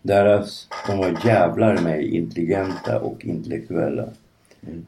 [0.02, 0.68] Deras...
[0.86, 4.04] De var jävlar mig intelligenta och intellektuella.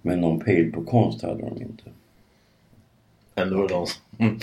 [0.03, 1.85] Men någon pejl på konst hade de inte.
[3.35, 4.38] Ändå var det de som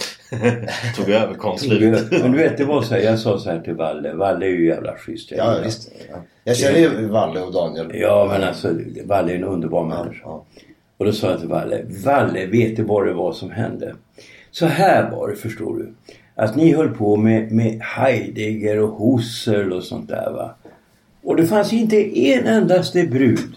[0.95, 2.11] tog över konstlivet.
[2.11, 4.13] Men du vet, det var så här, jag sa så här till Valle.
[4.13, 5.31] Valle är ju jävla schysst.
[5.31, 5.91] Ja, visst.
[6.09, 6.15] Ja.
[6.43, 7.91] Jag känner ju Valle och Daniel.
[7.93, 8.73] Ja, men alltså
[9.05, 10.21] Valle är en underbar Ja, människa.
[10.23, 10.43] ja.
[10.97, 13.95] Och då sa jag till Valle, Valle, vet du vad det var som hände?
[14.51, 15.93] Så här var det, förstår du.
[16.35, 20.55] Att ni höll på med, med Heidegger och Husserl och sånt där va.
[21.23, 23.55] Och det fanns inte en endaste brud.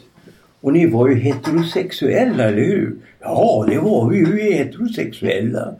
[0.61, 2.97] Och ni var ju heterosexuella, eller hur?
[3.21, 5.75] Ja, det var vi ju heterosexuella.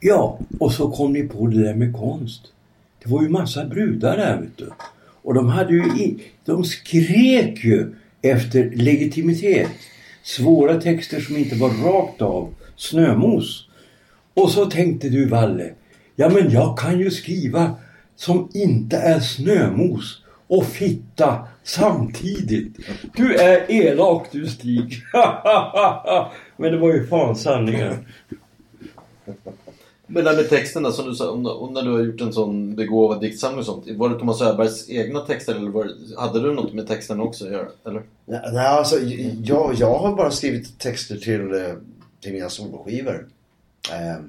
[0.00, 2.42] Ja, och så kom ni på det där med konst.
[3.02, 4.70] Det var ju massa brudar där vet du.
[5.22, 9.70] Och de hade ju i, de skrek ju efter legitimitet.
[10.22, 13.68] Svåra texter som inte var rakt av snömos.
[14.34, 15.70] Och så tänkte du Valle,
[16.16, 17.76] ja men jag kan ju skriva
[18.16, 22.76] som inte är snömos och fitta samtidigt.
[23.14, 25.02] Du är elak du Stig.
[26.56, 27.94] men det var ju fan sanningen.
[30.10, 32.32] Men det där med texterna som du sa, om, om när du har gjort en
[32.32, 33.90] sån begåvad diktsamling och sånt.
[33.90, 37.52] Var det Thomas Öbergs egna texter eller var, hade du något med texterna också att
[37.52, 37.68] göra?
[37.86, 38.02] Eller?
[38.24, 38.98] Nej, nej, alltså
[39.42, 41.74] jag, jag har bara skrivit texter till, eh,
[42.20, 43.26] till mina soloskivor.
[43.92, 44.24] Eh,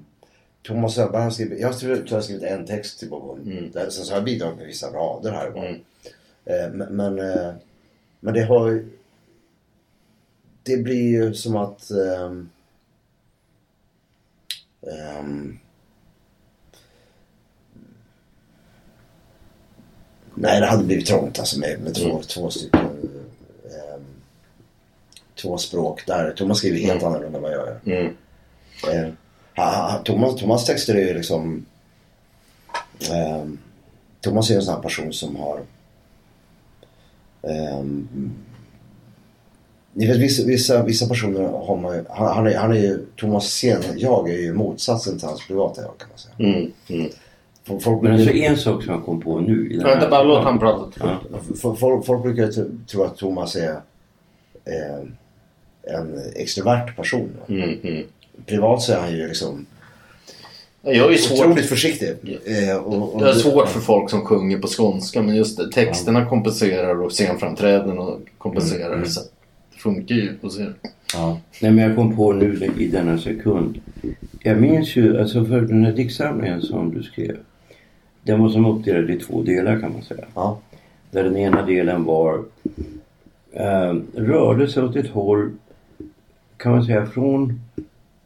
[0.67, 3.38] Thomas Öberg har skrivit, jag har skrivit, tror jag har skrivit en text till Bobo.
[3.45, 3.71] Mm.
[3.73, 5.65] Sen så har jag bidragit med vissa rader här och var.
[5.65, 5.82] Mm.
[6.45, 7.54] Eh, men, men, eh,
[8.19, 8.89] men det har ju...
[10.63, 11.89] Det blir ju som att...
[11.91, 12.49] ehm,
[14.82, 15.60] ehm,
[20.36, 22.21] nej, det hade blivit trångt alltså med, med två, Mm.
[22.21, 22.80] två stycken...
[23.65, 24.06] ehm,
[25.41, 26.32] två språk där.
[26.32, 27.80] Thomas skriver helt annorlunda än vad jag gör.
[27.86, 29.15] Mm.
[29.56, 31.65] Ha- ha- Thomas, Thomas texter är ju liksom...
[34.21, 35.62] Thomas är en sån här person som har...
[37.43, 38.08] ehm,
[39.93, 43.06] ni vet vissa, vissa, vissa personer har man ju, han, han, är, han är ju,
[43.15, 46.54] Thomas Sen, jag är ju motsatsen till hans privata jag kan man säga.
[46.54, 46.71] Mm.
[46.88, 47.12] Mm.
[47.80, 49.82] Folk, Men alltså en sak som jag kom på nu.
[49.84, 51.19] Vänta bara, låt han prata.
[51.80, 53.71] Folk, folk, brukar ju tro- tro att Thomas är
[54.65, 54.99] eh,
[55.95, 57.30] en extrovert person.
[57.47, 57.80] Mm.
[57.84, 58.04] Mm.
[58.45, 59.65] Privat så är han ju liksom
[60.82, 62.10] Jag är svårt, otroligt försiktig.
[62.46, 65.72] Eh, och, och, jag är svårt för folk som sjunger på skånska men just det,
[65.72, 68.94] texterna kompenserar och scenframträdanden och kompenserar.
[68.94, 69.06] Mm.
[69.06, 69.20] Så
[69.74, 70.74] det funkar ju hos er.
[71.13, 71.39] Ja.
[71.62, 73.82] Nej men jag kom på nu i denna sekund.
[74.39, 77.38] Jag minns ju, alltså för den här diktsamlingen som du skrev.
[78.24, 80.26] Den var som uppdelad i två delar kan man säga.
[80.36, 80.60] Ja.
[81.12, 82.44] Där den ena delen var
[83.52, 85.52] eh, rörde sig åt ett håll
[86.58, 87.62] kan man säga från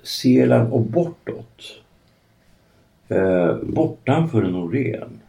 [0.04, 1.83] Seland och bortåt.
[3.10, 5.20] Eh, bortanför Norén.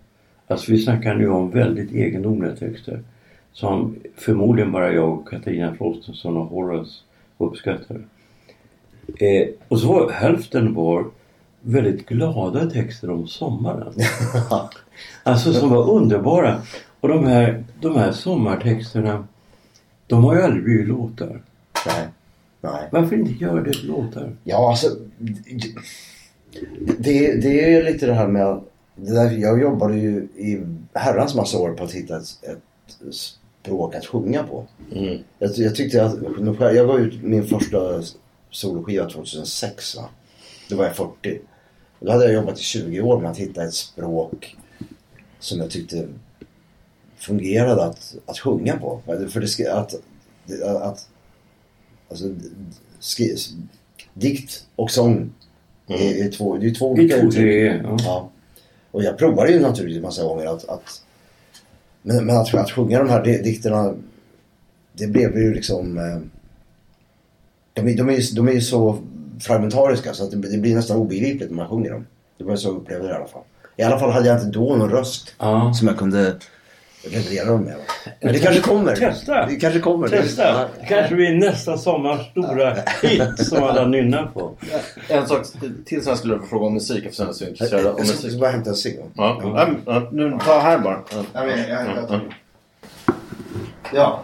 [0.46, 3.02] Alltså vi snackar nu om väldigt egendomliga texter.
[3.52, 6.92] Som förmodligen bara jag och Katarina Frostenson och Horace
[7.38, 7.96] uppskattar.
[9.16, 11.06] Eh, och så var hälften var
[11.60, 13.92] väldigt glada texter om sommaren.
[15.22, 16.62] alltså som var underbara.
[17.00, 19.26] Och de här, de här sommartexterna
[20.06, 21.42] de har ju aldrig blivit låtar.
[21.86, 22.08] Nej.
[22.60, 22.88] Nej.
[22.92, 24.32] Varför inte göra det till låtar?
[24.44, 24.88] Ja, alltså.
[26.98, 28.60] Det, det, är ju lite det här med.
[28.96, 30.62] Det där, jag jobbade ju i
[30.92, 34.66] herrans massa år på att hitta ett, ett språk att sjunga på.
[34.92, 35.18] Mm.
[35.38, 36.14] Jag, jag tyckte att
[36.58, 38.02] jag gav ut min första
[38.50, 40.08] soloskiva 2006 va.
[40.68, 41.38] Då var jag 40.
[41.98, 44.56] Och då hade jag jobbat i 20 år med att hitta ett språk
[45.38, 46.08] som jag tyckte
[47.16, 49.00] fungerade att, att sjunga på.
[49.06, 49.94] För det att,
[50.82, 51.08] att
[52.08, 52.34] alltså,
[52.98, 53.36] skri,
[54.14, 55.32] dikt och sång
[55.88, 57.44] är två, det är två Det olika är två uttryck.
[57.44, 57.80] grejer.
[57.84, 57.96] Ja.
[58.04, 58.30] Ja.
[58.90, 60.68] Och jag provade ju naturligtvis massa gånger att...
[60.68, 61.02] att
[62.02, 63.94] men, men att, att sjunga de här di- dikterna,
[64.92, 65.98] det blev ju liksom...
[65.98, 66.18] Eh,
[67.72, 68.98] de, är- de, är, de är ju så
[69.40, 72.06] fragmentariska så att det, det blir nästan obegripligt när man sjunger dem.
[72.38, 73.42] Det var så jag upplevde det i alla fall.
[73.76, 75.72] I alla fall hade jag inte då någon röst Ja.
[75.74, 76.36] som jag kunde
[77.10, 77.74] leverera dem med.
[78.20, 78.96] Men det kanske kommer.
[78.96, 79.46] Testa.
[79.46, 80.08] Det kanske kommer.
[80.08, 80.68] Testa!
[80.80, 84.54] Det kanske blir nästa sommars stora hit som alla nynnar på.
[85.08, 85.46] En sak
[85.86, 88.06] till som jag skulle vilja fråga om musik eftersom jag är så intresserad av Jag
[88.06, 88.40] ska musik.
[88.40, 88.98] bara hämta en cigg.
[89.16, 90.98] Ja, ja, ja, nu ta här bara.
[91.34, 92.20] Jag- jag- jag Ja.
[93.92, 94.22] Ja.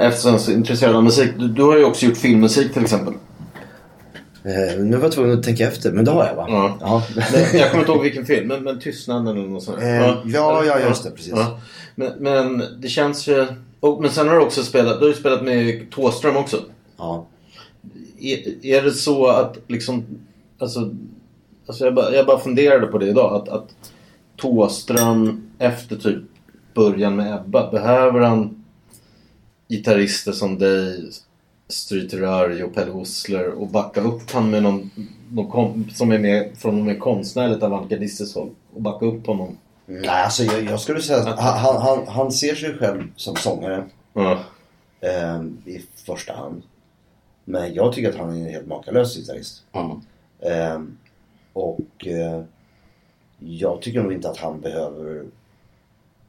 [0.00, 1.30] Eftersom jag är så intresserad av musik.
[1.38, 3.14] Du, du har ju också gjort filmmusik till exempel.
[4.46, 6.46] Eh, nu var jag tvungen att tänka efter, men det har jag va?
[6.48, 6.78] Ja.
[6.80, 7.02] Ja.
[7.52, 9.82] Jag kommer inte ihåg vilken film, men, men Tystnaden eller något sånt.
[9.82, 11.32] Eh, ja, ja, just det, precis.
[11.36, 11.60] Ja.
[11.94, 13.46] Men, men det känns ju...
[13.80, 16.60] Och, men sen har du också spelat, du har spelat med Thåström också.
[16.96, 17.26] Ja.
[18.20, 20.04] Är, är det så att liksom...
[20.58, 20.90] Alltså,
[21.66, 23.34] alltså jag, bara, jag bara funderade på det idag.
[23.34, 23.68] Att, att
[24.36, 26.22] Thåström efter typ
[26.74, 28.64] början med Ebba, behöver han
[29.68, 31.10] gitarrister som dig,
[31.68, 34.90] Streeter Rörj och Pelle Osler och backa upp han med någon,
[35.30, 39.58] någon kom, som är med från med konstnärligt avantgardistiskt håll och backa upp honom?
[39.86, 43.84] Nej, alltså jag, jag skulle säga att han, han, han, ser sig själv som sångare
[44.12, 44.38] Ja.
[45.00, 46.62] eh, i första hand.
[47.44, 49.62] Men jag tycker att han är en helt makalös gitarrist.
[49.72, 50.00] Ja.
[50.40, 50.80] Eh,
[51.52, 52.42] och eh,
[53.38, 55.24] jag tycker nog inte att han behöver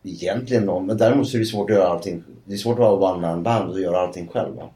[0.04, 0.86] egentligen någon.
[0.86, 2.24] Men däremot så är det svårt att göra allting.
[2.46, 4.56] Det är svårt att vara one man band och göra allting själv.
[4.56, 4.70] Va?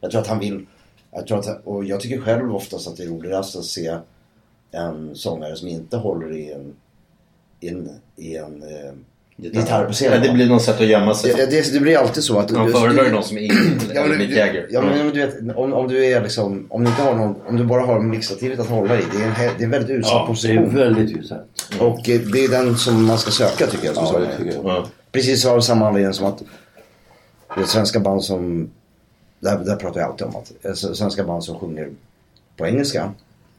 [0.00, 0.66] Jag tror att han vill.
[1.10, 3.98] Jag tror att, och jag tycker själv oftast att det är roligast att se
[4.70, 6.76] en sångare som inte håller i en,
[7.60, 8.64] i en, i en
[9.36, 10.22] gitarr på scenen.
[10.22, 11.34] Ja, det blir något sätt att gömma sig.
[11.36, 12.50] det, det, det blir alltid så att...
[12.50, 13.56] Han föredrar ju någon som är ingen,
[13.94, 14.66] Ja, eller men, Mick Jagger.
[14.70, 17.36] ja, men, men du vet, om, om du är liksom, om du inte har någon,
[17.46, 19.04] om du bara har mixstativet att hålla i.
[19.12, 20.74] Det är en, det är en väldigt utsatt Ja, det är position.
[20.74, 21.46] väldigt utsatt.
[21.80, 23.94] Och eh, det är den som man ska söka tycker jag.
[23.94, 24.64] som Ja, det tycker jag.
[24.64, 24.86] Ja.
[25.12, 26.42] Precis av samma anledning som att
[27.56, 28.70] det är svenska band som,
[29.40, 31.88] där, där pratar jag alltid om att eh, svenska band som sjunger
[32.56, 33.12] på engelska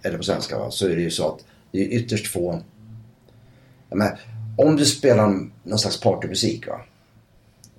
[0.03, 1.39] eller på svenska va, så är det ju så att
[1.71, 2.61] det är ytterst få.
[3.89, 4.19] Jag menar,
[4.57, 6.79] om du spelar någon slags partymusik va,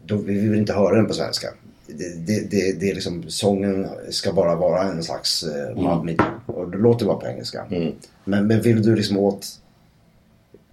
[0.04, 1.48] då vi vill inte höra den på svenska.
[1.86, 6.16] Det, det, det, det är liksom, sången ska bara vara en slags eh, mm.
[6.46, 7.66] och det låter bara på engelska.
[8.24, 9.46] Men, men vill du liksom åt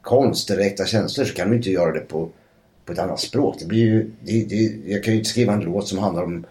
[0.02, 2.30] konst äkta känslor så kan du inte göra det på,
[2.86, 3.56] på ett annat språk.
[3.60, 6.46] Det blir ju, det, det, jag kan ju inte skriva en låt som handlar om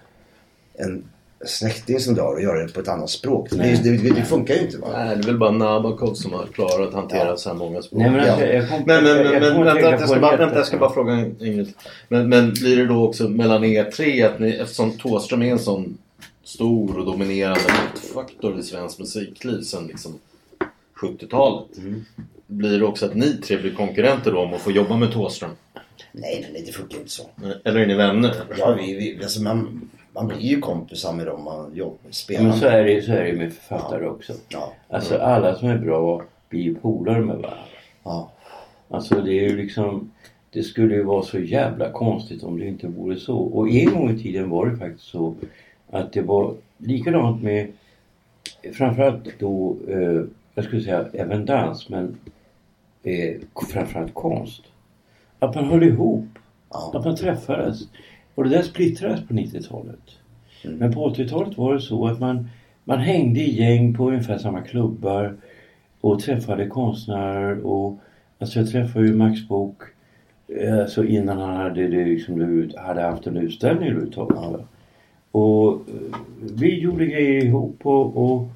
[0.75, 1.05] en
[1.47, 3.49] släkting som dör och göra det på ett annat språk.
[3.51, 4.89] Det, det, det, funkar ju inte va.
[4.93, 8.01] Nej, det är väl bara Nabokov som har klarat att hantera så här många språk.
[8.01, 8.53] Nej, men alltså, Ja.
[8.53, 10.93] jag kom, Men, men, men, jag men vänta, jag ska bara, vänta, jag ska bara
[10.93, 11.73] fråga en Ingrid.
[12.09, 15.59] Men, men blir det då också mellan er tre att ni, eftersom Thåström är en
[15.59, 15.99] sån
[16.45, 20.19] stor och dominerande maktfaktor i svensk musikliv sedan liksom
[21.01, 21.69] 70-talet.
[22.47, 25.51] Blir det också att ni tre blir konkurrenter då om att få jobba med Thåström?
[26.13, 27.23] Nej, nej, nej, det funkar inte så.
[27.65, 28.35] Eller är ni vänner?
[28.59, 32.53] Ja, vi, vi, alltså man, man blir ju kompisar med dem man jobbar, spelar Men
[32.59, 34.33] så är det, så är det med författare också.
[34.49, 37.59] Ja, Alltså alla som är bra blir ju polare med varandra.
[38.05, 38.31] ja.
[38.89, 40.11] Alltså det är ju liksom
[40.51, 43.37] Det skulle ju vara så jävla konstigt om det inte vore så.
[43.37, 45.35] Och en gång i tiden var det faktiskt så
[45.91, 47.73] att det var likadant med
[48.73, 50.23] framförallt då, eh,
[50.55, 52.19] jag skulle säga även dans men
[53.03, 53.35] eh,
[53.73, 54.63] framförallt konst.
[55.39, 56.27] Att man höll ihop.
[56.71, 56.93] Ja.
[56.95, 57.81] Att man träffades.
[58.35, 60.01] Och det där splittrades på 90-talet.
[60.65, 62.49] Men på 80-talet var det så att man,
[62.85, 65.37] man hängde i gäng på ungefär samma klubbar
[66.01, 68.01] och träffade konstnärer och
[68.39, 69.83] alltså jag träffade ju Max Bok
[70.49, 74.61] eh, alltså innan han hade, det liksom, hade haft en utställning överhuvudtaget.
[75.31, 76.19] Och eh,
[76.55, 78.49] vi gjorde grejer ihop och, och,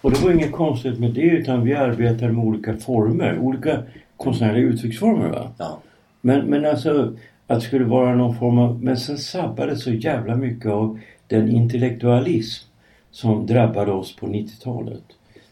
[0.00, 3.82] och det var inget konstigt med det utan vi arbetade med olika former, olika
[4.16, 5.28] konstnärliga uttrycksformer.
[5.28, 5.50] Va?
[5.58, 5.78] Ja.
[6.20, 7.16] Men, men alltså
[7.52, 8.82] att det skulle vara någon form av...
[8.82, 12.68] Men sen sabbade så jävla mycket av den intellektualism
[13.10, 15.02] som drabbade oss på 90-talet.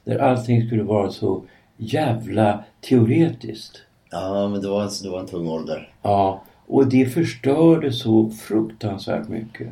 [0.05, 1.43] Där allting skulle vara så
[1.77, 3.83] jävla teoretiskt.
[4.11, 5.93] ja, men det var, en, det var en tung ålder.
[6.03, 9.69] Ja, och det förstörde så fruktansvärt mycket.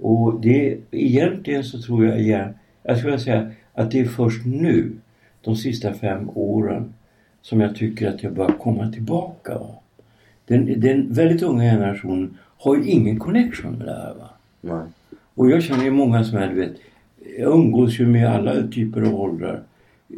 [0.00, 4.46] Och det, egentligen så tror jag igen, jag skulle vilja säga att det är först
[4.46, 4.92] nu,
[5.42, 6.94] de sista fem åren,
[7.42, 9.58] som jag tycker att jag börjar komma tillbaka.
[9.58, 9.79] Va?
[10.50, 14.14] Den, den väldigt unga generationen har ju ingen connection med det här.
[14.14, 14.28] Va?
[14.60, 14.86] Nej.
[15.34, 16.72] Och jag känner ju många som är, vet,
[17.38, 19.62] jag umgås ju med alla typer av åldrar.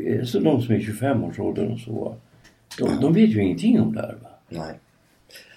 [0.07, 2.15] Eh, Så de som är 25-årsåldern och så.
[2.79, 4.17] De, de vet ju ingenting om det här.
[4.23, 4.29] Va?
[4.49, 4.75] Nej.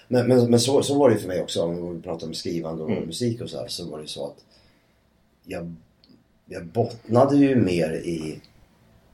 [0.08, 2.82] Men, men, men så, så var det för mig också om vi pratar om skrivande
[2.82, 3.04] och Mm.
[3.06, 3.66] musik och så här.
[3.68, 4.44] Så var det så att
[5.44, 5.74] jag,
[6.46, 8.40] jag bottnade ju mer i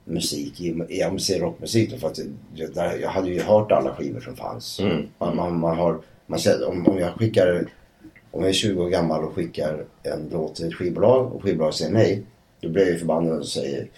[0.04, 2.18] musik, vi säger rockmusik för att
[2.54, 4.80] jag, jag hade ju hört alla skivor som fanns.
[4.80, 5.02] Mm.
[5.18, 7.66] Man, man, man har, man, säger- om, om jag skickar,
[8.30, 11.74] om jag är 20 år gammal och skickar en låt till ett skivbolag och skivbolaget
[11.76, 12.22] säger nej.
[12.60, 13.88] Då blir jag ju förbannad och säger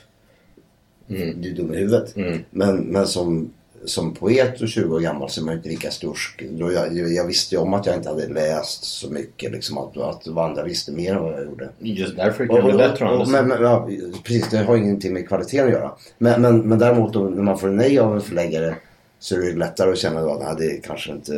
[1.09, 1.43] Mm.
[1.43, 2.17] du är dum i huvudet.
[2.17, 2.39] Mm.
[2.51, 3.51] Men, men som,
[3.85, 6.43] som poet och 20 år gammal så är man ju inte lika stursk.
[6.51, 9.53] Då jag, jag visste ju om att jag inte hade läst så mycket.
[9.53, 11.69] Liksom, att, att andra visste mer än vad jag gjorde.
[11.79, 13.89] Just därför kan det bli bättre andra och, men, men, ja,
[14.25, 15.93] Precis, det har ingenting med kvaliteten att göra.
[16.19, 18.75] Men, men, men däremot då, när man får nej av en förläggare
[19.19, 21.33] så är det lättare att känna att nej, det kanske inte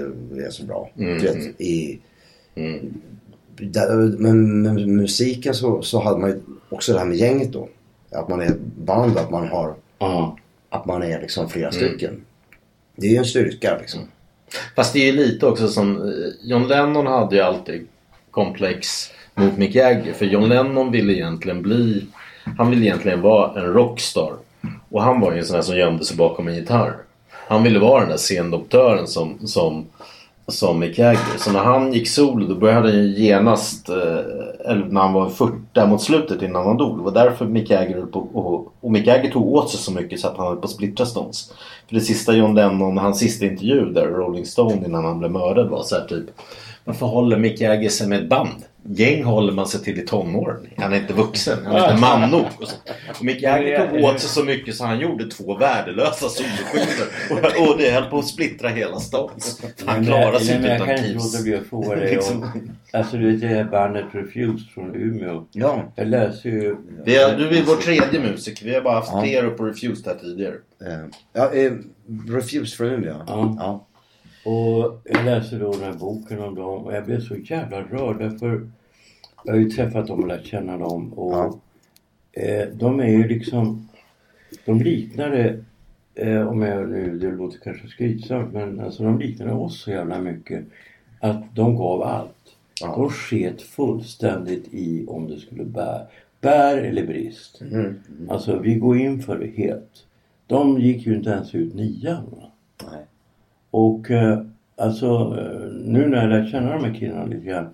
[0.46, 0.90] är så bra.
[0.98, 1.18] Mm.
[1.18, 1.98] Du vet, i,
[2.54, 2.94] Mm.
[3.61, 7.68] där, men med musiken så, så hade man ju också det här med gänget då.
[8.11, 10.37] Att man är ett band, att man har Ja.
[10.68, 11.80] att man är liksom flera Mm.
[11.88, 12.24] stycken.
[12.96, 14.00] Det är ju en styrka liksom.
[14.00, 14.12] Mm.
[14.76, 17.87] Fast det är ju lite också som eh, John Lennon hade ju alltid
[18.30, 20.12] komplex mot Mick Jagger.
[20.12, 22.06] För John Lennon ville egentligen bli...
[22.59, 24.32] Han ville egentligen vara en rockstar.
[24.88, 26.96] Och han var ju en sån här som gömde sig bakom en gitarr.
[27.48, 29.87] Han ville vara den där scendoktören som, som,
[30.48, 31.38] som Mick Jagger.
[31.38, 33.96] Så när han gick solo då började han ju genast, eh,
[34.70, 36.98] eller när han var 40 där mot slutet innan han dog.
[36.98, 39.92] Det var därför Mick Jagger höll på, och, och Mick Jagger tog åt sig så
[39.92, 41.52] mycket så att han höll på att splittra Stones.
[41.88, 45.68] För det sista John Lennon, hans sista intervju där, Rolling Stone innan han blev mördad
[45.68, 46.24] var så här typ
[46.85, 48.64] Varför håller Mick Jagger sig med ett band?
[48.88, 50.66] Gäng håller man sig till i tonåren.
[50.77, 52.46] Han är inte vuxen, han är inte man nog.
[52.61, 57.07] Och, Mick Jagger tog åt sig så mycket så han gjorde två värdelösa soloskivor.
[57.31, 59.62] Och, och det höll på att splittra hela Stones.
[59.87, 62.42] Han klarade sig inte utan dig Liksom.
[62.42, 62.77] om...
[62.92, 65.46] Alltså du vet det här bandet Refused från Umeå.
[65.53, 65.92] Ja.
[65.96, 66.77] Jag läser ju...
[67.05, 68.64] Vi har, du är vår tredje musiker.
[68.66, 69.20] Vi har bara haft Ja.
[69.20, 70.55] tre på Refused här tidigare.
[70.87, 71.72] Eh, ja eh,
[72.29, 73.14] Refuse från Umeå.
[73.27, 73.55] Ja.
[73.59, 73.86] ja.
[74.46, 78.18] Och jag läser då den här boken om dem och jag blev så jävla rörd
[78.18, 78.70] därför
[79.44, 81.59] jag har ju träffat dem och lärt känna dem och Ja.
[82.32, 83.88] eh, de är ju liksom
[84.64, 85.64] de liknade
[86.14, 90.20] eh, om jag nu, det låter kanske skrytsamt men alltså de liknade oss så jävla
[90.20, 90.64] mycket
[91.20, 92.32] att de gav allt.
[92.80, 92.87] Ja.
[92.96, 96.00] De sket fullständigt i om det skulle bära,
[96.40, 97.61] bär eller brist.
[97.61, 97.94] Mm.
[98.28, 100.04] Alltså vi går in för det helt.
[100.46, 102.22] De gick ju inte ens ut nian.
[102.92, 103.04] Nej.
[103.76, 104.38] Och eh,
[104.76, 105.06] alltså
[105.38, 107.66] eh, nu när jag lärt känna de här killarna lite grann.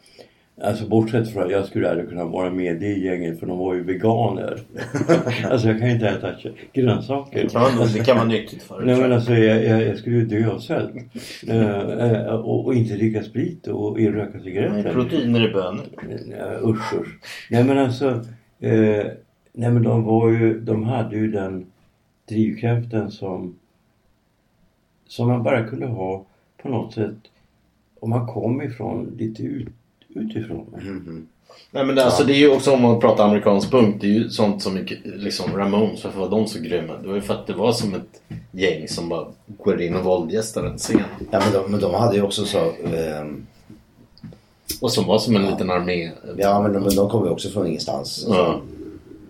[0.62, 3.58] Alltså bortsett från att jag skulle aldrig kunna vara med i det gänget för de
[3.58, 4.58] var ju veganer.
[5.50, 6.34] alltså jag kan ju inte äta
[6.72, 7.48] grönsaker.
[7.52, 10.50] Ja, det kan vara nyttigt för Nej men alltså jag, jag, jag skulle ju dö
[10.50, 10.94] av svält.
[11.46, 14.92] Eh, och, och inte dricka sprit och röka cigaretter.
[14.92, 15.84] Proteiner i bönor.
[16.38, 17.18] Ja, usch usch.
[17.50, 18.08] Nej men alltså.
[18.60, 19.06] Eh,
[19.52, 21.66] nej men de var ju, de hade ju den
[22.28, 23.56] drivkraften som
[25.12, 26.24] som man bara kunde ha
[26.62, 27.14] på något sätt
[28.00, 29.68] om man kom ifrån lite ut,
[30.08, 30.66] utifrån.
[30.82, 31.26] Mhm.
[31.70, 34.00] Nej men det, alltså, det är ju också om man pratar amerikansk punk.
[34.00, 36.96] Det är ju sånt som liksom Ramones, varför var de så grymma?
[36.96, 40.04] Det var ju för att det var som ett gäng som bara går in och
[40.04, 41.00] våldgästar en scen.
[41.30, 42.72] Ja men de, men de hade ju också så...
[42.94, 43.46] ehm,
[44.80, 46.10] Och som var som en liten armé.
[46.36, 48.26] ja men de, men de kom ju också från ingenstans.
[48.28, 48.60] Ja.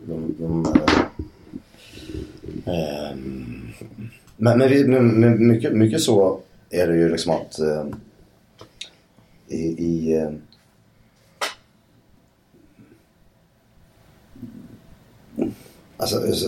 [0.06, 0.66] De, de,
[2.66, 3.61] eh, ehm,
[4.42, 7.94] men men, men, men mycket, mycket så är det ju liksom att ehm,
[9.48, 10.40] i, i ehm,
[15.96, 16.46] Alltså, alltså,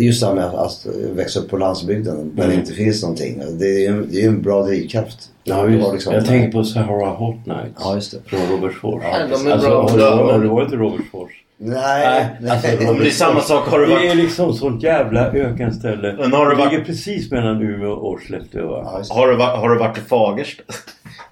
[0.00, 3.42] just det här med att, växa upp på landsbygden där det inte finns någonting.
[3.58, 5.30] Det är ju en, det är en bra drivkraft.
[5.44, 7.78] Ja, just, liksom- jag tänker på Sahara Hot Nights.
[7.78, 8.18] Ja, just det.
[8.26, 9.02] Från Robertsfors.
[9.04, 11.30] Ja, alltså, har, du, har du varit i Robertsfors?
[11.64, 13.68] Nej, Nej, alltså, Men det är samma sak.
[13.68, 16.14] Har du Det är varit, liksom sånt jävla ökenställe.
[16.18, 18.82] Men har du det varit- ligger precis mellan Umeå och Skellefteå va?
[18.92, 19.14] Ja, det.
[19.14, 20.62] har du, varit- har du varit i Fagersta?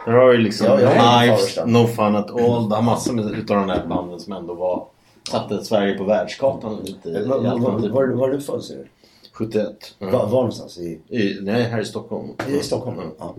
[0.06, 1.58] Där har du liksom Ja, varit Knives.
[1.66, 2.68] No Fun At All.
[2.68, 4.84] Det har massor med, utav de där banden som ändå var
[5.30, 8.86] satte Sverige på världskartan lite i, Var, var, var, du född ser du?
[9.32, 9.66] 71.
[9.98, 10.06] Ja.
[10.06, 10.78] Var, var någonstans?
[10.78, 12.28] I, I, nej, här i Stockholm.
[12.48, 12.96] i Stockholm?
[12.98, 13.04] Ja.
[13.18, 13.34] Ja.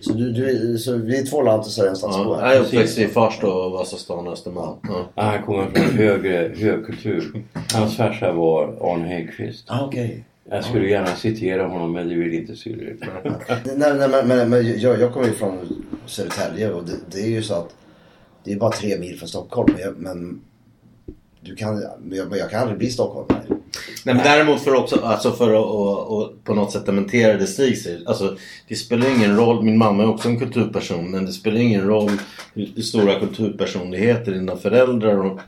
[0.00, 2.56] Så, du, du, så vi är två lantisar någonstans Ja, på jag här?
[2.56, 4.76] är uppväxt i Farsta och Vasastan och Östermalm.
[4.82, 5.06] Ja.
[5.14, 7.42] Ja, han kommer från högre högkultur.
[7.74, 9.64] Hans farsa var Arne Häggkvist.
[9.68, 10.24] Ah, okej.
[10.50, 12.96] Jag skulle gärna citera honom men det vill inte Syril.
[13.64, 17.28] Nej, nej, men, men, men jag, jag kommer ju från Södertälje och det, det är
[17.30, 17.74] ju så att
[18.44, 19.74] det är bara tre mil från Stockholm.
[19.78, 20.40] Jag- men
[21.40, 23.42] du kan, jag, jag kan aldrig bli stockholmare.
[24.04, 27.46] Nej, men däremot för, också, alltså för att och, och på något sätt dementera det
[27.46, 28.08] Stig säger.
[28.08, 28.36] Alltså,
[28.68, 32.10] det spelar ingen roll, min mamma är också en kulturperson, men det spelar ingen roll
[32.54, 35.40] hur stora kulturpersonligheter dina föräldrar och,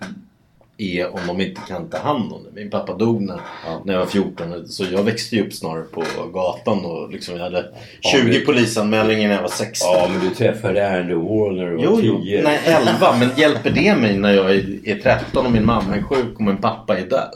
[0.82, 2.60] är om de inte kan ta hand om det.
[2.60, 3.40] Min pappa dog när,
[3.84, 6.02] när jag var 14 så jag växte ju upp snarare på
[6.32, 7.64] gatan och liksom jag hade
[8.12, 9.88] 20 det- polisanmälningar när jag var 16.
[9.92, 12.22] Ja, men du träffade Andy Wall när du var Jo, jo.
[12.22, 12.42] 10.
[12.42, 13.16] Nej, 11.
[13.18, 16.40] Men hjälper det mig när jag är, är 13 och min mamma är sjuk och
[16.40, 17.34] min pappa är död?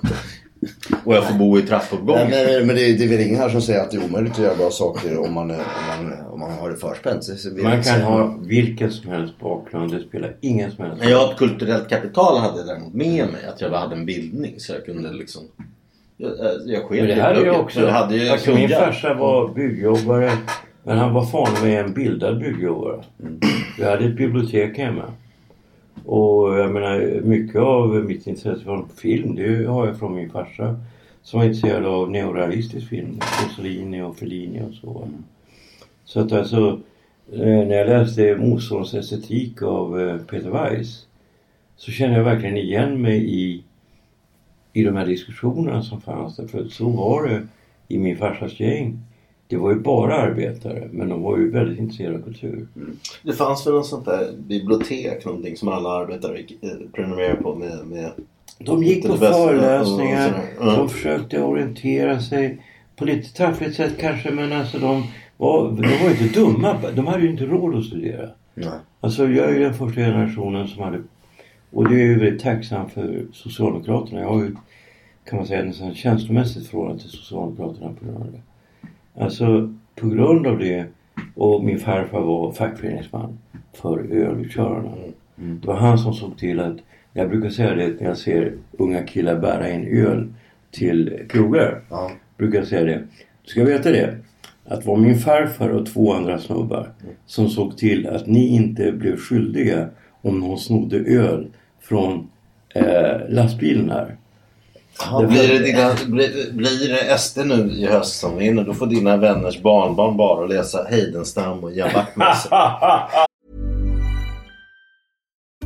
[1.05, 2.31] Och jag får bo i Nej, trappuppgången.
[2.31, 4.33] men men det, är- det är väl ingen här som säger att det är omöjligt
[4.33, 5.57] att göra bra saker om man, om
[5.89, 7.29] man, om man har det förspänt.
[7.62, 9.93] Man kan ha vilken som helst bakgrund.
[9.93, 13.27] Det spelar ingen som helst Men jag har ett kulturellt kapital hade jag däremot med
[13.33, 13.47] mig.
[13.55, 15.43] Att jag hade en bildning så jag kunde liksom...
[16.17, 16.31] Jag,
[16.67, 17.79] jag sket Men det i här är plugget, också...
[17.81, 20.33] men Jag hade ju alltså min farsa var byggjobbare.
[20.85, 23.05] Men han var fan med en bildad byggjobbare.
[23.79, 25.03] Vi hade ett bibliotek hemma.
[26.05, 30.80] Och jag menar mycket av mitt intresse för film det har jag från min farsa.
[31.22, 33.20] Som var intresserad av neorealistisk film.
[33.44, 35.09] Mussolini och Fellini och så.
[36.05, 36.80] Så att alltså
[37.32, 41.07] eh, när jag läste Motståndets estetik av eh, Peter Weiss.
[41.76, 43.64] Så kände jag verkligen igen mig i
[44.76, 46.47] i de här diskussionerna som fanns där.
[46.47, 47.47] För så var det
[47.88, 48.99] i min farsas gäng.
[49.49, 52.66] Det var ju bara arbetare men de var ju väldigt intresserade av kultur.
[53.22, 57.55] Det fanns väl något sånt där bibliotek någonting som alla arbetare gick- eh, prenumererade på
[57.55, 57.86] med...
[57.86, 58.11] med
[58.59, 60.40] De gick på föreläsningar.
[60.61, 60.76] Ja.
[60.76, 62.59] de försökte orientera sig
[62.97, 65.03] på lite taffligt sätt kanske men alltså de
[65.36, 66.76] var, de var inte dumma.
[66.97, 68.28] De hade ju inte råd att studera.
[68.55, 68.68] Nej.
[69.01, 71.03] Alltså jag är ju den första generationen som hade
[71.70, 74.20] och det är ju väldigt tacksam för Socialdemokraterna.
[74.20, 74.57] Jag har ju
[75.24, 78.40] kan man säga nästan känslomässigt förhållande till Socialdemokraterna på grund av det.
[79.19, 80.87] Alltså på grund av det
[81.35, 83.39] och min farfar var fackföreningsman
[83.73, 84.93] för ölutkörarna.
[85.37, 86.77] Det var han som såg till att,
[87.12, 90.33] jag brukar säga det när jag ser unga killar bära in öl
[90.71, 91.81] till krogar.
[91.91, 92.11] Ja.
[92.37, 93.03] Brukar jag säga det.
[93.43, 94.17] Du ska veta det.
[94.64, 96.91] Att det var min farfar och två andra snubbar
[97.27, 99.89] som såg till att ni inte blev skyldiga
[100.23, 101.47] om någon snodde öl
[101.81, 102.29] från
[102.75, 104.17] eh, lastbilen här.
[104.99, 108.86] Ja, blir, det dina, blir, blir det SD nu i höst som vinner då får
[108.86, 112.51] dina vänners barnbarn bara läsa Heidenstam och Ian Wachtmeister.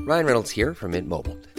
[0.06, 1.36] Ryan Reynolds here from Mint Mobile.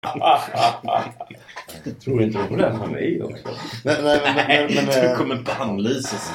[2.04, 3.48] Tror inte de läsa mig också?
[3.84, 6.30] Men, men, men, men, men, Du eh, kommer bannlysas.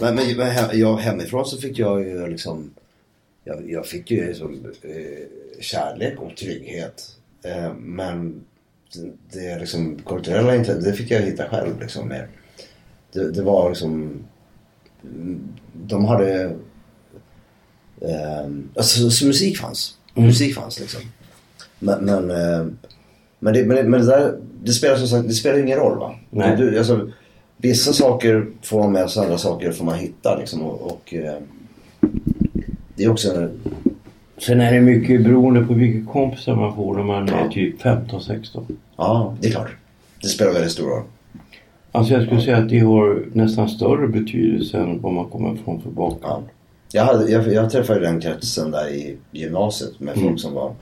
[0.00, 2.70] men, men, men jag, hemifrån så fick jag ju liksom
[3.48, 7.16] jag, jag fick ju liksom, eh, kärlek och trygghet.
[7.42, 8.44] Eh, men
[8.92, 12.28] det, det liksom kulturella inte, det fick jag hitta själv liksom mer.
[13.12, 14.24] Det, det var liksom
[15.04, 16.44] mm, de hade
[18.00, 19.98] eh, alltså så musik fanns.
[20.14, 21.00] Musik fanns liksom.
[21.78, 22.66] Men, men, eh,
[23.38, 25.98] men, det, men, det, men det där det spelar som sagt det spelar ingen roll
[25.98, 26.14] va?
[26.30, 26.56] Nej.
[26.56, 27.10] Du, alltså,
[27.56, 30.62] vissa saker får man med sig, andra saker får man hitta liksom.
[30.62, 31.34] Och, och eh,
[32.94, 33.50] det är också en,
[34.38, 38.76] Sen är det mycket beroende på vilka kompisar man får när man är typ 15-16.
[38.96, 39.76] ja det är klart.
[40.22, 41.02] Det spelar väldigt stor roll.
[41.92, 45.82] Alltså jag skulle säga att det har nästan större betydelse än vad man kommer från
[45.82, 46.22] för bakgrund.
[46.22, 46.42] Ja.
[46.92, 50.72] Jag, hade, jag, jag träffade den kretsen där i gymnasiet med folk som var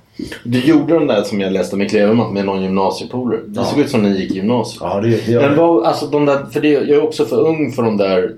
[0.45, 3.41] Du gjorde den där som jag läste med Kleveman med någon gymnasiepolare.
[3.47, 3.65] Det Ja.
[3.65, 4.81] såg ut som ni gick i gymnasiet.
[4.83, 7.73] Ja, det, det Men vad, alltså de där, för det, jag är också för ung
[7.73, 8.35] för de där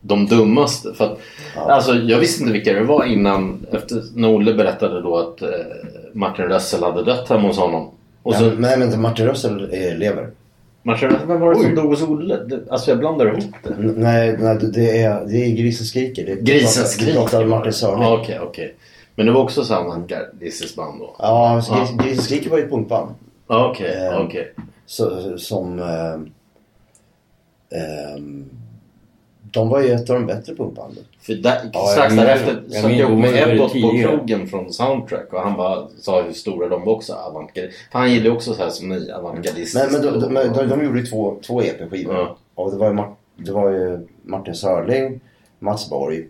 [0.00, 0.94] de dummaste.
[0.94, 1.18] För att,
[1.56, 3.66] Alltså jag visste inte vilka det var innan.
[3.72, 5.48] Efter, när Olle berättade då att eh,
[6.12, 7.90] Martin Russell hade dött hemma hos honom.
[8.22, 10.30] Och så, Nej, men vänta, Martin Russell eh, lever.
[10.82, 12.60] Martin Russell, vem var det som dog hos Olle?
[12.70, 13.68] Alltså jag blandar ihop det.
[13.74, 16.26] N- Nej, nej det- är, det är Grisen skriker.
[16.26, 17.12] Det, Grisen det skriker.
[17.12, 18.02] pratar Martin Sörling.
[18.02, 18.74] Ja, Okej, okej.
[19.14, 20.02] Men det var också samma
[20.32, 21.16] Disses band då?
[21.18, 23.10] Ja, så Grisen, Grisen skriker var ju ett punkband.
[23.48, 24.52] Ja, Okej, Eh, okej.
[24.86, 25.78] Så, som...
[25.78, 26.14] Eh,
[28.14, 28.44] ehm,
[29.52, 31.04] de var ju ett av de bättre punkbanden.
[31.22, 35.56] För där, Ja, strax därefter minns- jag med Ebbot på krogen från Soundtrack och han
[35.56, 37.12] bara sa hur stora de var också.
[37.14, 37.70] Avantgarde.
[37.92, 39.92] För han gillar också så här som ni, avantgardistiskt.
[39.92, 42.14] Men, men de, de, de, de gjorde ju två, två EP-skivor.
[42.14, 42.36] Ja.
[42.54, 43.02] Och det var, ju
[43.44, 45.20] det var ju Martin Sörling,
[45.58, 46.28] Mats Borg,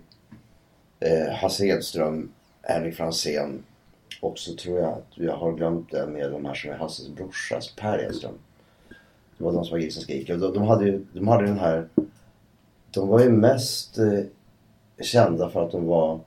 [1.01, 2.33] eh, Hasse Edström,
[2.63, 3.63] Henrik Franzén.
[4.21, 7.09] Och så tror jag att jag har glömt det med de här som är Hasses
[7.09, 8.35] brorsas, Per Edström.
[9.39, 10.37] Det var de som var Gilsen skriker.
[10.37, 11.89] De, de, hade ju, de hade den här...
[12.91, 14.05] De var ju mest eh,
[15.03, 16.21] kända för att de var...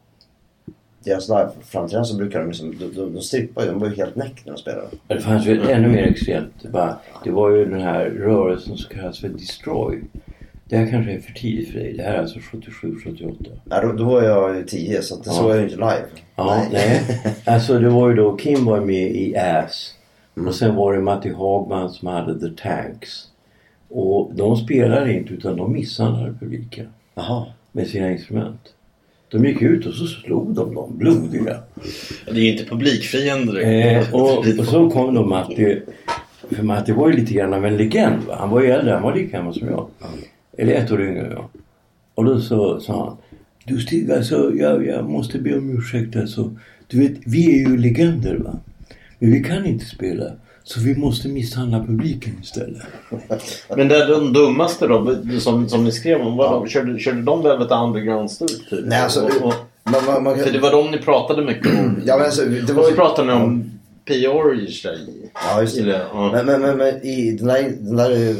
[1.03, 2.77] Deras liveframträdanden så brukade de liksom...
[2.79, 3.71] De, de, de strippade ju.
[3.73, 4.87] De var ju helt näck när de spelade.
[5.07, 6.53] Det fanns ju ännu mer extremt.
[6.61, 10.01] Det var, det var ju den här rörelsen som kallas för Destroy.
[10.69, 11.93] Det här kanske är för tidigt för dig.
[11.93, 13.35] Det här är alltså 77, 78.
[13.69, 15.31] Ja, då, då var jag ju 10 så det Ja.
[15.31, 16.05] såg jag ju inte live.
[16.35, 17.01] Ja, nej.
[17.45, 19.93] Alltså det var ju då, Kim var med i Ass.
[20.47, 23.27] Och sen var det Matti Hagman som hade The Tanks.
[23.89, 26.87] Och de spelade inte utan de misshandlade publiken.
[27.15, 27.45] Jaha.
[27.75, 28.73] Med sina instrument.
[29.31, 31.57] De gick ut och så slog de dem blodiga.
[32.25, 34.07] Det är ju inte publikfiender direkt.
[34.07, 35.81] Eh, och, och så kom då Matti.
[36.49, 38.23] För Matti var ju lite grann av en legend.
[38.23, 38.35] Va?
[38.39, 39.87] Han var ju äldre, han var lika gammal som jag.
[40.57, 41.49] Eller ett år yngre än jag.
[42.15, 43.17] Och då så sa han.
[43.65, 46.55] Du Stig, alltså jag, jag måste be om ursäkt alltså.
[46.87, 48.59] Du vet, vi är ju legender va.
[49.19, 50.31] Men vi kan inte spela.
[50.67, 52.83] Så vi måste misshandla publiken istället.
[53.75, 57.21] Men det är de dummaste då, som, som ni skrev om, vad, de, körde, körde
[57.21, 58.85] de Velvet Underground-stuk typ?
[58.85, 59.53] Nej, alltså, och, och,
[59.83, 62.01] Man, man, man, för det var de ni pratade mycket om.
[62.05, 63.71] Ja, men alltså, det var och så pratade ni om
[64.05, 64.67] P.O.R.
[64.67, 64.97] i sig.
[65.33, 66.01] Ja, just det.
[66.13, 66.31] Ja.
[66.31, 68.35] Men, men, men, men i den där, den där...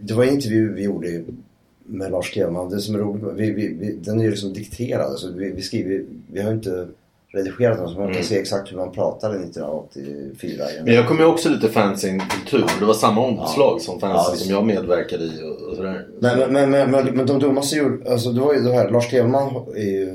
[0.00, 1.24] Det var en intervju vi gjorde
[1.86, 2.70] med Lars Kjellman.
[2.70, 5.10] Det som är roligt, vi, vi, vi, den är ju liksom dikterad.
[5.10, 6.88] Alltså, vi, vi skriver, vi har inte
[7.34, 10.64] redigerat den så man kan se exakt hur man pratade 1984.
[10.84, 12.64] Men jag kommer ju också lite fanzine-kultur.
[12.80, 16.06] Det var samma omslag som fanzine Ja, som jag medverkade i och, och sådär.
[16.20, 18.90] Men, men, men, men, men, men de dummaste gjorde, alltså det var ju det här,
[18.90, 20.08] Lars Kjellman är ju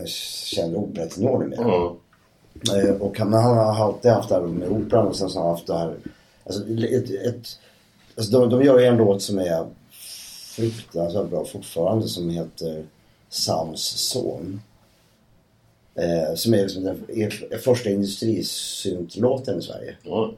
[0.00, 1.60] en känd operatenor numera.
[1.62, 1.96] Ja.
[2.76, 5.44] Eh, Och han, han har alltid haft det här med operan och sen så har
[5.46, 5.94] han haft det här,
[6.46, 7.46] alltså, ett, ett,
[8.16, 9.66] alltså de, de gör ju en låt som är
[10.56, 12.84] fruktansvärt bra fortfarande som heter
[13.28, 14.60] Sams son.
[15.94, 19.94] Eh, som är liksom den är, första industrisyntlåten i Sverige.
[20.02, 20.32] Ja.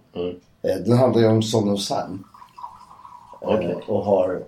[0.62, 2.24] Eh, den handlar ju om Son of Sam.
[3.42, 3.76] Eh, Okej.
[3.86, 4.42] och har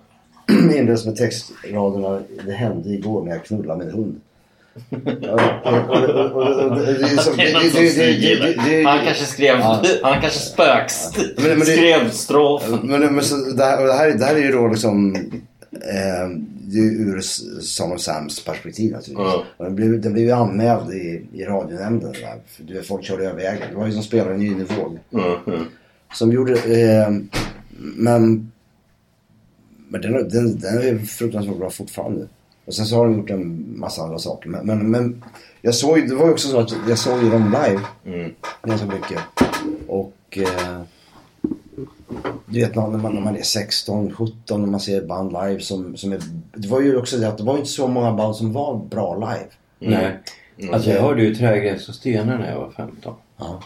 [0.75, 4.21] inleds med textraderna Det hände igår när jag knullade med en hund.
[8.85, 9.81] Han kanske skrev, Ja.
[10.03, 12.79] han kanske spökst Men- men det- skrev strofen.
[12.83, 15.15] Men, men så här, och det, här, det här är ju då liksom
[15.71, 16.29] eh,
[16.71, 17.21] det är ur
[17.61, 19.27] Son of Sams perspektiv naturligtvis.
[19.27, 19.43] Ja.
[19.57, 22.11] Och den, blev, den blev ju anmäld i, i radionämnden.
[22.11, 23.67] Där, för du vet, folk körde över vägen.
[23.71, 24.97] Det var ju som spelade en ny nivå.
[25.09, 25.59] Ja, ja.
[26.13, 26.53] Som gjorde...
[26.53, 27.09] Eh,
[27.77, 28.51] men
[29.87, 32.27] men den, den, den är fruktansvärt bra fortfarande.
[32.65, 34.49] Och sen så har de gjort en massa andra saker.
[34.49, 35.23] Men, men, men
[35.61, 38.31] jag såg ju, det var ju också så att jag såg ju dem live Mm.
[38.63, 39.19] ganska mycket.
[39.87, 40.81] Och eh,
[42.45, 45.97] du vet när man, när man är 16, 17 och man ser band live som,
[45.97, 46.19] som är...
[46.53, 49.15] Det var ju också det att det var inte så många band som var bra
[49.15, 49.49] live.
[49.79, 50.19] Nej.
[50.73, 53.15] Alltså jag hörde ju Trägräs och stenar när jag var 15.
[53.37, 53.61] Ja.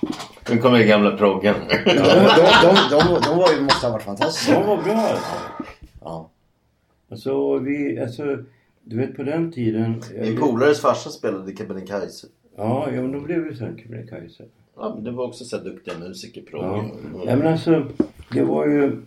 [0.49, 1.55] Nu kommer gamla proggen.
[1.69, 4.59] De, de, de, de, de var ju, måste ha varit fantastiska.
[4.59, 5.31] De var bra alltså.
[6.01, 6.29] Ja.
[7.11, 8.23] Alltså vi, alltså
[8.83, 10.03] du vet på den tiden.
[10.21, 12.27] Min polares farsa spelade Kebnekaise.
[12.57, 14.43] Ja, ja men då blev det sen Kebnekaise.
[14.79, 16.49] Ja, men det var också så här duktiga musiker, Ja.
[16.51, 16.91] proggen.
[17.25, 17.85] ja men alltså
[18.33, 19.01] det var ju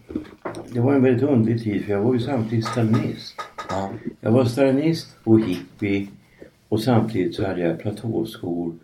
[0.73, 3.35] det var en väldigt underlig tid för jag var ju samtidigt stalinist.
[3.71, 3.91] Ja.
[4.21, 6.07] Jag var stalinist och hippie
[6.69, 8.75] och samtidigt så hade jag platåskor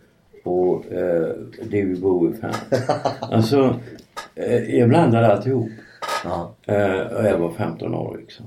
[0.43, 1.29] och eh,
[1.63, 2.53] David Bowie-fan.
[3.21, 3.75] Alltså
[4.35, 5.69] eh, jag blandade alltihop.
[6.23, 6.53] Ja.
[6.65, 8.45] Eh, och jag var 15 år liksom.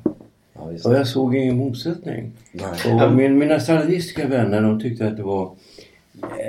[0.55, 0.61] Ja.
[0.85, 2.33] Och jag såg ingen motsättning.
[2.53, 3.05] Nej.
[3.05, 5.51] Och min, mina stalinistiska vänner de tyckte att det var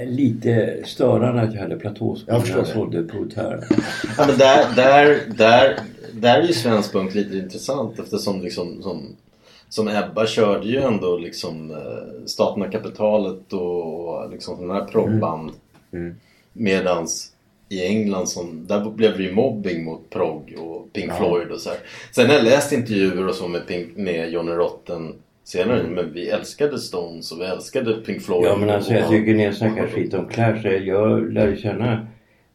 [0.06, 2.66] lite störande att jag hade platåskor Jag jag det.
[2.66, 3.66] sålde proletärer.
[4.18, 5.80] Ja, men där, där, där,
[6.14, 9.16] där är ju svensk punk lite intressant eftersom liksom som,
[9.70, 15.52] som Ebba körde ju ändå liksom eh, Staten och kapitalet och liksom sådana här proggband.
[15.94, 16.16] Mm.
[16.54, 17.30] Medans
[17.70, 21.16] i England som, där blev det ju mobbing mot progg och Pink Ja.
[21.16, 21.80] Floyd och så här.
[22.12, 26.30] Sen har jag läst intervjuer och så med, Pink, med Johnny Rotten senare men vi
[26.30, 28.46] älskade Stones och vi älskade Pink Floyd.
[28.46, 30.68] Ja men alltså jag och, tycker ni snackar skit om Clash.
[30.68, 32.08] Jag lärde känna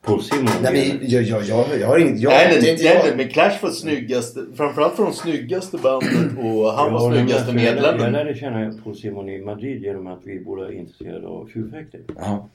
[0.02, 0.48] Paul Simon.
[0.62, 2.20] Nej men jag, jag, jag, jag har inget...
[2.20, 3.04] Jag, nej, nej, nej, jag.
[3.04, 7.56] nej, men Clash var snyggaste, framförallt var de snyggaste bandet och han var snyggaste alltså,
[7.56, 8.12] jag, lärde- jag medlemmen.
[8.12, 12.02] lärde känna Paul Simon i Madrid genom att vi båda är intresserade av tjurfäktning.
[12.16, 12.48] Ja.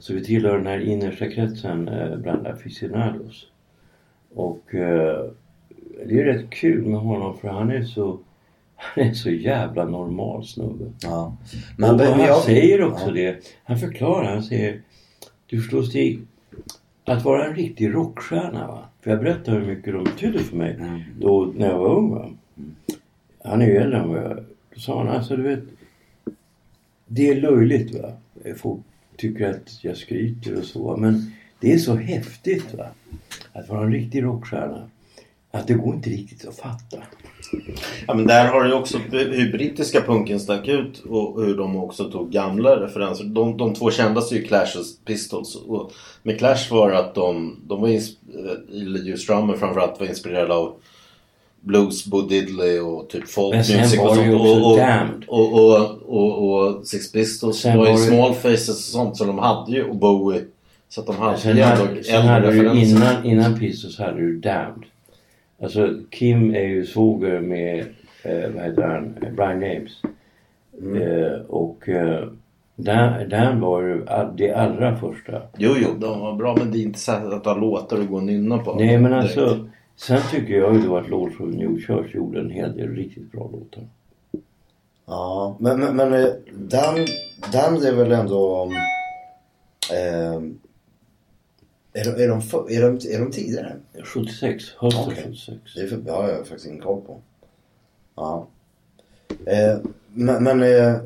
[0.00, 3.46] Så vi tillhör den här innersta kretsen eh, bland aficionados.
[4.34, 5.24] Och eh,
[6.06, 8.18] det är rätt kul med honom för han är så
[8.76, 10.92] Han är så jävla normal snubbe.
[11.02, 11.36] Ja.
[11.76, 13.12] Men, och han jag- säger också ja.
[13.12, 13.36] det.
[13.64, 14.80] Han förklarar, han säger
[15.46, 16.20] Du förstår Stig,
[17.04, 18.84] att vara en riktig rockstjärna va.
[19.00, 21.00] För jag berättade hur mycket de betydde för mig Mm.
[21.20, 22.30] då när jag var ung va.
[23.44, 24.36] Han är ju äldre än vad jag.
[24.74, 25.62] Då sa han alltså du vet
[27.06, 28.12] Det är löjligt va.
[28.56, 28.80] Folk
[29.16, 32.86] tycker att jag skryter och så men det är så häftigt va.
[33.52, 34.88] Att vara en riktig rockstjärna.
[35.50, 37.02] Att det går inte riktigt att fatta.
[38.06, 42.04] Ja men där har du också hur brittiska punken stack ut och hur de också
[42.04, 43.24] tog gamla referenser.
[43.24, 45.56] De, de två kändaste är ju Clash och Pistols.
[45.56, 45.92] Och
[46.22, 50.72] med Clash var att de, de var ins- eh, just drummer framförallt var inspirerade av
[51.60, 54.34] Blues, Bo Diddley och typ folk Men sen music och sånt.
[54.40, 54.76] Och, och,
[55.26, 59.38] och, och, och, och Six Pistols Sen var ju small faces och sånt så de
[59.38, 60.44] hade ju och Bowie.
[60.88, 62.96] Så att de hade ju ändå äldre referenser.
[62.96, 64.84] innan, innan Pistols hade du Damned.
[65.64, 67.78] Alltså Kim är ju svåger med,
[68.22, 70.02] eh, vad heter han, Brian James.
[70.80, 71.02] Mm.
[71.02, 72.28] Eh, och eh,
[72.76, 75.42] Dan, Dan var ju all, det allra första.
[75.58, 78.16] Jo, jo, de var bra men det är inte så att ha låtar och gå
[78.16, 78.74] och nynna på.
[78.74, 79.38] Nej men direkt.
[79.38, 82.88] alltså, sen tycker jag ju då att Lords of New Church gjorde en hel del
[82.88, 83.84] riktigt bra låtar.
[85.06, 87.06] Ja, men, men, men eh, den,
[87.52, 88.70] den är väl ändå...
[89.92, 90.40] Eh,
[91.96, 93.76] är, de, är, de, för- är, de, är de tidigare?
[94.04, 95.22] 76, hösten Okej.
[95.24, 95.58] 76.
[95.76, 97.20] Det för, det har jag faktiskt ingen koll på.
[98.16, 98.48] Ja.
[99.46, 99.78] Eh,
[100.12, 100.44] men...
[100.44, 100.96] men eh,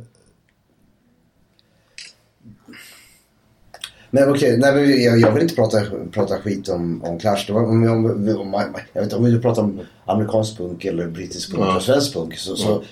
[4.10, 5.82] men okej, nej, men jag, jag vill inte prata,
[6.12, 7.44] prata skit om, om Clash.
[7.46, 8.06] Det var, om, om,
[8.38, 8.52] om,
[8.92, 11.76] jag vet inte om vi vill prata om amerikansk punk eller brittisk punk Ja.
[11.76, 12.38] och svensk punk.
[12.38, 12.82] Så, så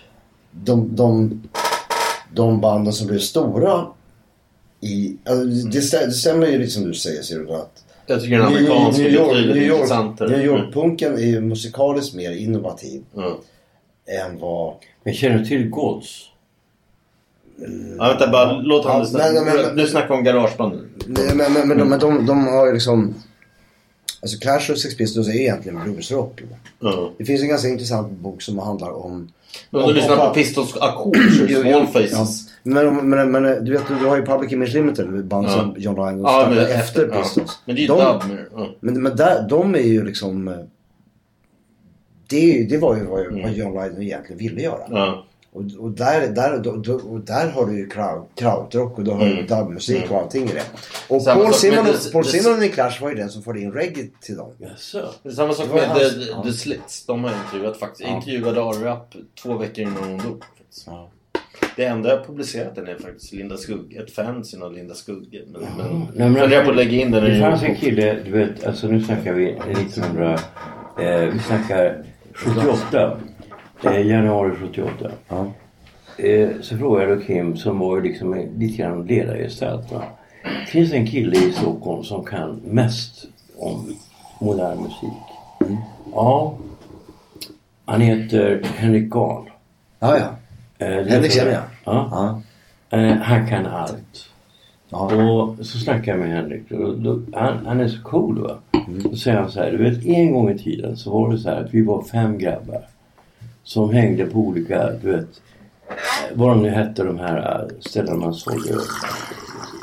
[0.50, 1.42] de, de,
[2.34, 3.86] de banden som blev stora
[4.80, 5.16] i...
[5.24, 8.46] Alltså, det, stä- det stämmer ju lite som du säger Cyril att Jag tycker den
[8.46, 10.28] amerikanska New är York, New York, intressantare.
[10.28, 13.32] New York-punken är ju musikaliskt mer innovativ Mm.
[14.24, 14.74] än vad...
[15.04, 16.22] Men känner du till Gods?
[17.98, 20.88] Ja, vänta bara, låt Ja, han nej, nej, men- Du snackar om garageband nu.
[21.06, 23.14] Nej, Men, men, men, de, men de, de har ju liksom...
[24.22, 26.40] Alltså Clash och Sex Pistols är egentligen bluesrock.
[26.40, 26.94] Mm.
[27.18, 29.32] Det finns en ganska intressant bok som handlar om...
[29.70, 31.86] Men om- du lyssnar på Pistols ackord, Jo, jo, Small ja.
[31.86, 32.48] Faces.
[32.62, 36.20] Men, men, men du vet, du har ju Public Image Limited, band som John Lang
[36.20, 37.08] Ja, men efter.
[37.08, 37.58] Pistols.
[37.64, 37.96] Men det är ju de.
[38.80, 40.48] Men, men där, de är ju liksom...
[40.48, 40.54] eh,
[42.28, 43.52] Det, det var ju vad, Mm.
[43.54, 45.22] John Lydon egentligen ville göra.
[45.56, 45.76] Ja.
[45.78, 49.12] Och, och, där, där, då, då, och där har du ju kraut, krautrock och då
[49.12, 49.46] har du Mm.
[49.46, 50.62] dubmusik och allting i det.
[51.08, 53.28] Och Samma Paul sak med Simon, det- Paul det- Simon i Clash var ju den
[53.28, 54.52] som förde in reggae till dem.
[55.24, 56.42] Är samma sak med hans- The, ja.
[56.42, 57.06] The Slits.
[57.06, 58.00] De har jag intervjuat faktiskt.
[58.00, 58.16] Jag Ja.
[58.16, 60.42] intervjuade A-Rap två veckor innan hon dog.
[60.86, 61.10] Ja.
[61.76, 64.02] Det enda jag publicerat den är faktiskt Linda Skugge.
[64.02, 65.42] Ett fanzine av Linda Skugge.
[65.52, 68.18] Men, men, Nej, men funderar alltså, på att lägga in den Det fanns en kille,
[68.24, 70.38] du vet, alltså nu snackar vi 1900,
[71.00, 72.04] eh, vi snackar
[72.34, 73.18] 78.
[73.86, 75.10] Eh, januari 78.
[75.28, 75.46] Ja.
[76.24, 79.92] Eh, så frågade jag då Kim som var liksom lite grann ledargestalt.
[80.66, 83.26] Finns det en kille i Stockholm som kan mest
[83.58, 83.94] om
[84.40, 85.18] modern musik?
[86.12, 86.54] Ja.
[87.84, 89.50] Han heter Henrik Gahl.
[89.98, 90.28] Ja, ja.
[90.86, 91.62] Eh, Henrik känner jag.
[91.84, 92.08] Ja.
[92.90, 92.98] ja.
[92.98, 94.28] Eh, han kan allt.
[94.88, 95.14] ja.
[95.14, 96.70] Och så snackar jag med Henrik.
[96.70, 98.58] Och då, han, han är så cool va.
[98.86, 99.02] Mm.
[99.02, 99.70] Då säger han så här.
[99.70, 102.38] Du vet en gång i tiden så var det så här att vi var fem
[102.38, 102.86] grabbar.
[103.66, 105.42] Som hängde på olika, du vet.
[106.34, 108.74] Vad de nu hette de här eh, ställena man sålde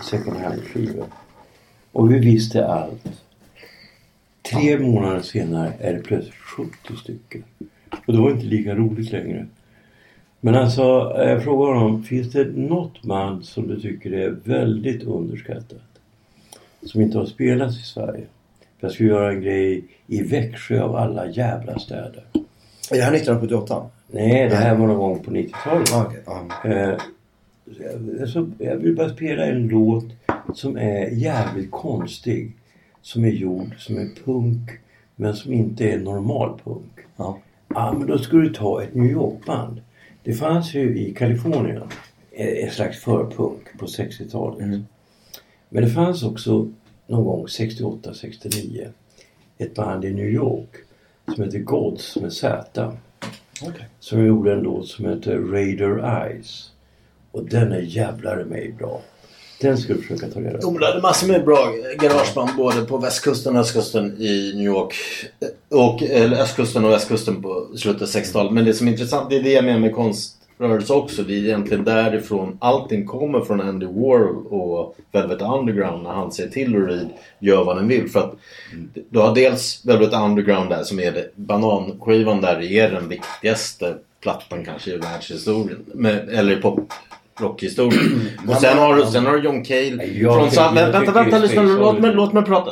[0.09, 1.05] second hand skivor.
[1.91, 3.21] Och vi visste allt.
[4.51, 7.43] Tre månader senare är det plötsligt 70 stycken.
[8.07, 9.47] Och det var inte lika roligt längre.
[10.39, 10.81] Men alltså,
[11.17, 15.99] jag frågar honom, finns det något band som du tycker är väldigt underskattat?
[16.81, 18.25] Som inte har spelats i Sverige?
[18.79, 22.23] För jag skulle göra en grej i Växjö av alla jävla städer.
[22.91, 23.89] Är det här 1978?
[24.07, 25.89] Nej, det här var någon gång på 90-talet.
[25.91, 26.23] Ja, okej.
[26.25, 26.69] Ja.
[26.69, 30.05] Eh, så jag- vill bara spela en låt
[30.53, 32.51] som är jävligt konstig.
[33.01, 34.71] Som är gjord som är punk
[35.15, 36.91] men som inte är normal punk.
[37.17, 37.37] Ja.
[37.67, 39.81] Ja, men då skulle du ta ett New York-band.
[40.23, 41.81] Det fanns ju i Kalifornien
[42.31, 44.59] eh, ett slags förpunk på 60-talet.
[44.61, 44.85] Mm.
[45.69, 46.67] Men det fanns också
[47.07, 48.87] någon gång 68-69
[49.57, 50.69] ett band i New York
[51.35, 52.91] som heter Gods med Z.
[53.61, 53.89] Okej.
[53.99, 56.69] Som gjorde en låt som heter Raider Eyes.
[57.31, 59.01] Och den är jävlar mig bra.
[59.61, 60.71] Den ska du försöka ta reda på.
[60.71, 64.93] De hade massor med bra garageband både på västkusten och östkusten i New York.
[65.69, 68.53] Och, eller östkusten och västkusten på slutet av 60-talet.
[68.53, 69.93] Men det som är intressant, det är det jag menar med
[70.57, 71.23] rörelse också.
[71.23, 76.49] Det är egentligen därifrån allting kommer från Andy Warhol och Velvet Underground när han säger
[76.49, 78.09] till och Reed gör vad den vill.
[78.09, 78.35] För att
[79.09, 84.65] du har dels Velvet Underground där som är det, bananskivan där är den viktigaste plattan
[84.65, 85.85] kanske i världshistorien.
[85.93, 86.61] Med, eller i
[87.35, 88.21] poprockhistorien.
[88.47, 90.05] Och sen har, du- sen har du John Cale.
[90.05, 91.77] Jag från tycker- vänta, vänta, ju lyssna nu.
[91.77, 92.71] Låt mig, låt mig prata.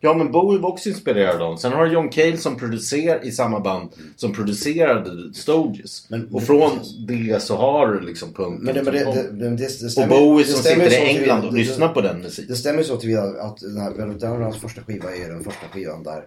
[0.00, 1.58] Ja, men Bowie var också inspirerad av dem.
[1.58, 6.06] Sen har du John Cale som producerar i samma band som producerade Stooges.
[6.10, 6.70] Men- och från
[7.06, 8.64] det så har du liksom punken.
[8.64, 11.02] Men det, men det, det, det, det, det och stämmer- Bowie det som stämmer sitter
[11.04, 12.50] i England och det- lyssnar på den musiken.
[12.50, 16.02] Det stämmer så tillvida att den här Velvet Undergrounds första skiva är den första skivan
[16.02, 16.22] där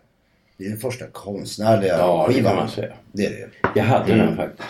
[0.57, 2.51] det är den första konstnärliga Ja, det skivan.
[2.51, 2.93] kan man säga.
[3.11, 3.47] Det är det ju.
[3.75, 4.25] Jag hade Mm.
[4.25, 4.67] den faktiskt.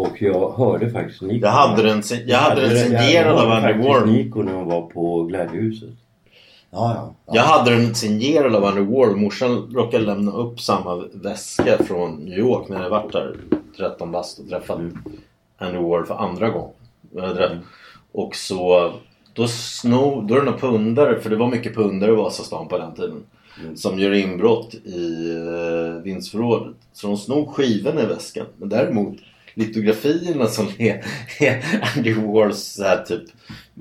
[0.00, 1.46] Och jag hörde faktiskt Nico.
[1.46, 4.08] Jag hade den jag hade den signerad av Andy Warhol.
[4.08, 5.88] Nico när hon var på Glädjehuset.
[6.70, 7.14] Ja, ja.
[7.26, 7.32] ja.
[7.34, 9.16] Jag hade den signerad av Andy Warhol.
[9.16, 13.36] Morsan råkade lämna upp samma väska från New York när jag varit där
[13.76, 14.78] 13 bast och träffat
[15.58, 16.74] Andy Warhol för andra gången.
[17.10, 17.58] Det.
[18.12, 18.92] Och så
[19.32, 22.78] då snod, då är det några pundare, för det var mycket pundare i Vasastan på
[22.78, 23.22] den tiden.
[23.74, 26.76] Som gör inbrott i uh, vindsförrådet.
[26.92, 28.46] Så de snor skivorna i väskan.
[28.56, 29.16] Men däremot
[29.60, 31.04] litografierna som är,
[31.38, 33.22] är Andy Warhols så här typ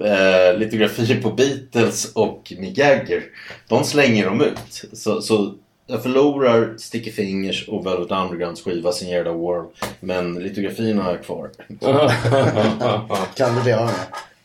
[0.03, 3.23] eh, litografier på Beatles och Mick Jagger.
[3.67, 4.85] De slänger de ut.
[4.93, 5.55] Så, så
[5.87, 9.71] jag förlorar Sticky Fingers och Velvet Undergrounds skiva signerad av Warhol.
[9.99, 11.49] Men litografierna har jag kvar.
[13.35, 13.69] Kan du det?
[13.69, 13.89] Ja.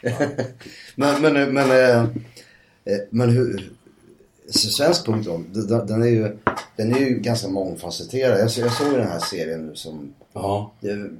[0.94, 2.00] men, men, men, eh,
[2.84, 3.70] eh, men hur...
[4.58, 6.36] så Svensk punkt då, den, är ju,
[6.76, 8.40] den är ju ganska mångfacetterad.
[8.40, 10.12] Jag, så- jag såg ju den här serien nu som...
[10.32, 10.72] Ja.
[10.80, 11.10] Det,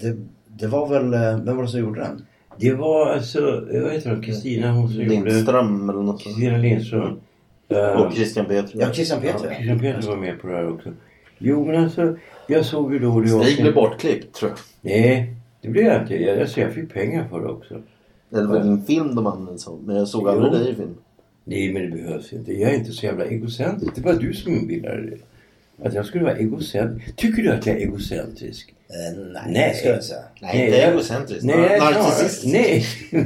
[0.00, 0.16] det,
[0.58, 1.14] det var väl...
[1.14, 2.26] eh, Vem var det som gjorde den?
[2.58, 3.40] Det var alltså,
[3.82, 5.30] vad heter hon, Kristina hon som gjorde...
[5.30, 6.22] Lindström eller något.
[6.22, 7.20] Kristina Lindström.
[7.68, 8.80] Eh, Och Christian Petri.
[8.80, 9.54] Ja, Christian ja, Peter.
[9.54, 10.92] Christian Peter var med på det här också.
[11.38, 12.16] Jo men alltså,
[12.48, 13.28] jag såg ju då det.
[13.28, 14.58] Stig blev bortklippt tror jag.
[14.80, 16.14] Nej, det blev jag inte.
[16.22, 17.74] Jag, alltså, jag fick pengar för det också.
[18.32, 19.78] Eller var det en film de använde som?
[19.84, 20.94] Men jag såg aldrig dig i film.
[21.48, 22.52] Nej men det behövs inte.
[22.52, 23.94] Jag är inte så jävla egocentrisk.
[23.94, 25.18] Det var du som inbillade dig.
[25.82, 27.16] Att jag skulle vara egocentrisk.
[27.16, 28.74] Tycker du att jag är egocentrisk?
[28.88, 29.68] Eh, nej, Nej.
[29.70, 30.20] det ska jag inte säga.
[30.40, 31.44] Nej, inte jag- egocentriskt.
[31.44, 32.46] Nej, Narcissistisk.
[32.52, 32.84] nej,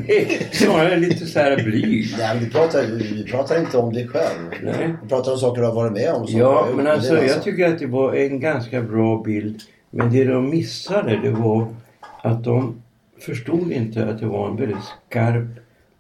[0.09, 2.07] nej, snarare lite så här blyg.
[2.19, 2.83] Nej, vi pratar,
[3.15, 4.39] vi pratar inte om dig själv.
[4.63, 4.95] Nej.
[5.03, 6.27] Vi pratar om saker du har varit med om.
[6.29, 7.45] Ja, men alltså jag sak.
[7.45, 9.61] tycker att det var en ganska bra bild.
[9.91, 11.75] Men det de missade det var
[12.23, 12.83] att de
[13.21, 14.79] förstod inte att det var en väldigt
[15.11, 15.47] skarp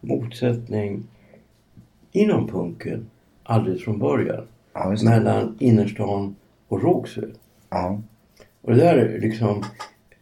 [0.00, 1.02] motsättning
[2.12, 3.10] inom punken
[3.42, 4.46] alldeles från början.
[4.72, 4.96] Ja.
[5.04, 6.36] Mellan innerstan
[6.68, 7.30] och Rågsved.
[7.70, 8.00] Ja.
[8.62, 9.64] Och det där är liksom...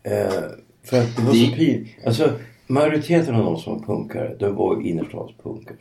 [0.02, 0.42] Eh,
[0.82, 1.88] för att det var så Det- pin...
[2.06, 2.32] Alltså
[2.66, 5.76] majoriteten av de som var punkare, de var innerstadspunkare.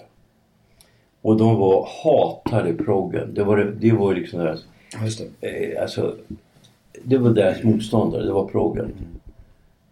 [1.22, 3.34] Och de var hatade proggen.
[3.34, 4.66] Det var, det var liksom deras...
[5.04, 5.48] Just det.
[5.76, 6.16] Eh, alltså,
[7.04, 8.92] det var deras motståndare, det var proggen.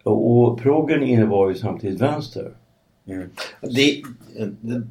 [0.02, 2.50] Och, och proggen innebar ju samtidigt vänster.
[3.60, 4.02] Det,
[4.60, 4.82] det,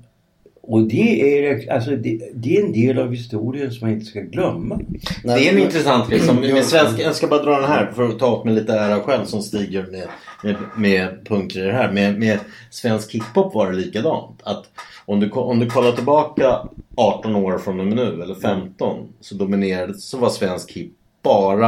[0.68, 4.20] Och det är, alltså, det, det är en del av historien som man inte ska
[4.20, 4.80] glömma.
[5.24, 6.20] det är en intressant grej.
[6.20, 8.74] Som, med svensk, jag ska bara dra den här för att ta åt mig lite
[8.74, 10.08] ära själv som Stig gör med,
[10.44, 11.92] med, med punkter i det här.
[11.92, 12.40] Med, med
[12.70, 14.40] svensk hiphop var det likadant.
[14.44, 14.66] Att
[15.06, 16.60] om du, om du kollar tillbaka
[16.96, 20.92] 18 år från och med nu, eller 15, så dominerade, så var svensk hip
[21.24, 21.68] bara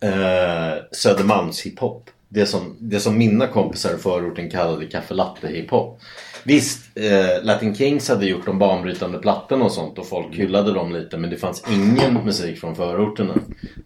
[0.00, 2.10] eh, Södermalms hiphop.
[2.28, 6.00] Det som, det som mina kompisar i förorten kallade kaffe latte hiphop.
[6.44, 10.92] Visst, eh, Latin Kings hade gjort de banbrytande plattorna och sånt och folk hyllade dem
[10.92, 13.34] lite men det fanns ingen musik från förorterna.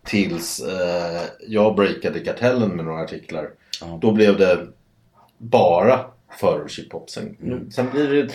[0.04, 3.48] Tills eh, jag breakade kartellen med några artiklar.
[4.00, 4.59] Då blev det
[5.38, 6.00] bara
[6.40, 7.11] förortshiphop.
[7.11, 8.32] Sen, nu, sen blir det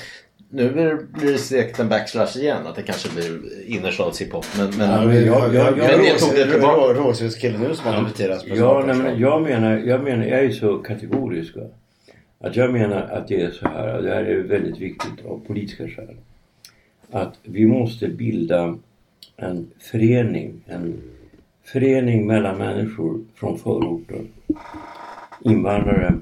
[0.53, 2.67] nu blir det, säkert en backslash igen.
[2.67, 4.45] Att det kanske blir innerstadshiphop.
[4.57, 6.93] Men, men, Ja, men jag, jag, jag, men det tog det tillbaka.
[6.93, 10.39] Rågsvedskille nu som har debuterat på Ja, Snart nej, men jag menar, jag menar, jag
[10.39, 11.55] är så kategorisk.
[11.55, 11.63] Va?
[12.41, 15.41] Att jag menar att det är så här, och det här är väldigt viktigt av
[15.47, 16.15] politiska skäl.
[17.11, 18.77] Att vi måste bilda
[19.37, 21.01] en förening, en
[21.63, 24.27] förening mellan människor från förorten.
[25.41, 26.15] Invandrare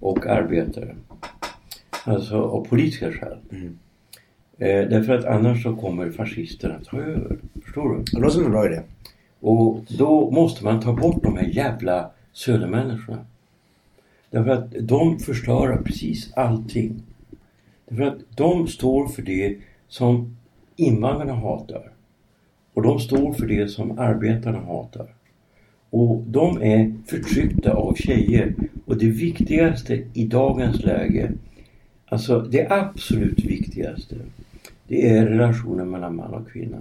[0.00, 0.96] och arbetare.
[2.04, 3.36] Alltså av politiska skäl.
[4.58, 7.36] Eh, därför att annars så kommer fascisterna ta över.
[7.64, 8.02] Förstår du?
[8.12, 8.82] Det låter som en bra idé.
[9.40, 13.18] Och då måste man ta bort de här jävla södermänniskorna.
[14.30, 17.02] Därför att de förstör precis allting.
[17.88, 19.56] Därför att de står för det
[19.88, 20.36] som
[20.76, 21.92] invandrarna hatar.
[22.74, 25.14] Och de står för det som arbetarna hatar.
[25.90, 28.54] Och de är förtryckta av tjejer.
[28.84, 31.32] Och det viktigaste i dagens läge,
[32.06, 34.16] alltså det absolut viktigaste,
[34.88, 36.76] det är relationen mellan man och kvinna.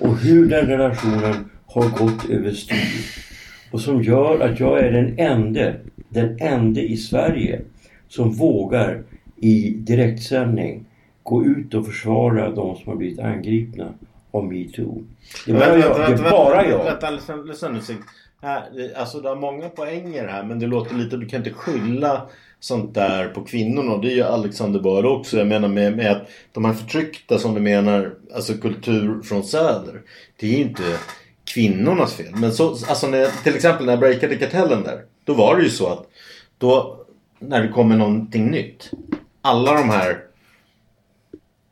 [0.00, 3.31] Och hur den relationen har gått överstyr.
[3.72, 5.76] Och som gör att jag är den ende,
[6.08, 7.60] den enda i Sverige
[8.08, 9.02] som vågar
[9.36, 10.84] i direktsändning
[11.22, 13.94] gå ut och försvara de som har blivit angripna
[14.30, 15.04] av metoo.
[15.46, 15.96] Det är bara jag.
[15.96, 16.84] Det är bara jag.
[16.84, 17.96] Vänta, Sig.
[18.42, 21.52] Här, det- alltså du har många poänger här men det låter lite, du kan inte
[21.52, 22.26] skylla
[22.60, 23.92] sånt där på kvinnorna.
[23.92, 25.38] Och det är ju Alexander Bard också.
[25.38, 30.00] Jag menar med, med att de här förtryckta som du menar, alltså kultur från söder.
[30.40, 30.82] Det är ju inte
[31.44, 32.34] kvinnornas fel.
[32.34, 35.02] Men så, alltså när, till exempel när jag breakade kartellen där.
[35.24, 36.06] Då var det ju så att
[36.58, 36.98] då
[37.38, 38.90] när det kommer någonting nytt.
[39.42, 40.18] Alla de här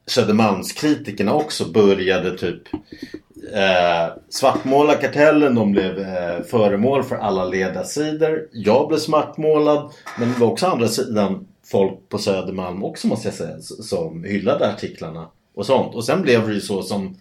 [0.06, 2.62] Södermalmskritikerna också började typ
[3.52, 5.54] eh, svartmåla kartellen.
[5.54, 8.48] De blev eh, föremål för alla ledarsidor.
[8.52, 9.92] Jag blev svartmålad.
[10.18, 13.60] Men det var också andra sidan folk på Södermalm också måste jag säga.
[13.60, 15.94] Som hyllade artiklarna och sånt.
[15.94, 17.16] Och sen blev det ju så som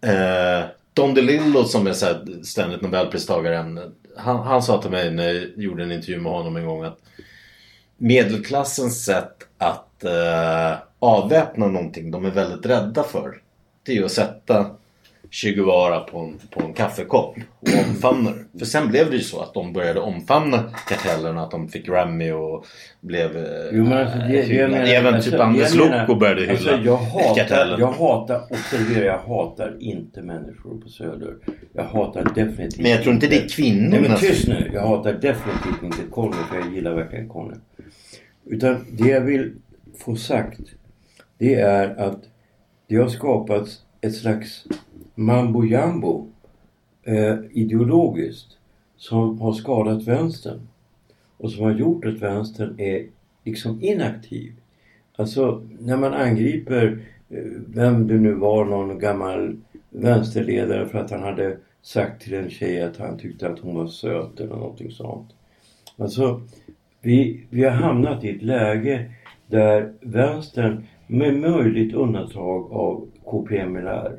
[0.00, 0.64] eh,
[0.96, 3.80] Don DeLillo som är så här, ständigt Nobelpristagaren.
[4.16, 6.98] Han, han sa till mig när jag gjorde en intervju med honom en gång att
[7.96, 13.42] medelklassens sätt att eh, avväpna någonting de är väldigt rädda för.
[13.82, 14.70] Det är ju att sätta
[15.30, 18.58] Che Guevara på en, på en kaffekopp och omfamna det.
[18.58, 22.30] För sen blev det ju så att de började omfamna kartellen att de fick Grammy
[22.32, 22.66] och
[23.00, 24.68] blev eh, Jo, men alltså, det, det, jag hyllade.
[24.72, 27.80] menar, Även alltså, typ Anders Lokko började hylla alltså, jag hatar, kartellen.
[27.80, 31.34] jag hatar, observera jag hatar inte människor på Söder.
[31.72, 34.70] Jag hatar definitivt Men jag tror inte det är kvinnornas Nej men tyst nu.
[34.74, 37.54] Jag hatar definitivt inte Conny för jag gillar verkligen Conny.
[38.46, 39.52] Utan det jag vill
[39.98, 40.60] få sagt
[41.38, 42.20] det är att
[42.88, 44.64] det har skapats ett slags
[45.18, 46.26] mambo jambo
[47.02, 48.58] eh, ideologiskt
[48.96, 50.60] som har skadat vänstern.
[51.38, 53.06] Och som har gjort att vänstern är
[53.44, 54.52] liksom inaktiv.
[55.16, 56.98] Alltså när man angriper
[57.30, 59.56] eh, vem det nu var, någon gammal
[59.90, 63.86] vänsterledare för att han hade sagt till en tjej att han tyckte att hon var
[63.86, 65.30] söt eller någonting sånt.
[65.96, 66.40] Alltså
[67.00, 69.10] vi, vi har hamnat i ett läge
[69.46, 74.18] där vänstern med möjligt undantag av KPMLR,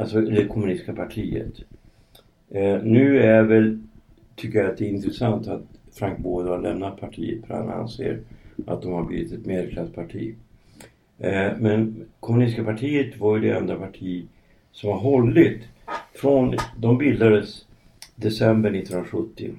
[0.00, 1.54] alltså det kommunistiska partiet.
[2.50, 3.78] Eh, nu är väl,
[4.36, 8.20] tycker jag att det är intressant att Frank Båda har lämnat partiet för han anser
[8.66, 10.34] att de har blivit ett medelklassparti.
[11.18, 14.26] Eh, men kommunistiska partiet var ju det enda parti
[14.72, 15.60] som har hållit
[16.14, 17.66] från, de bildades
[18.16, 19.50] december 1970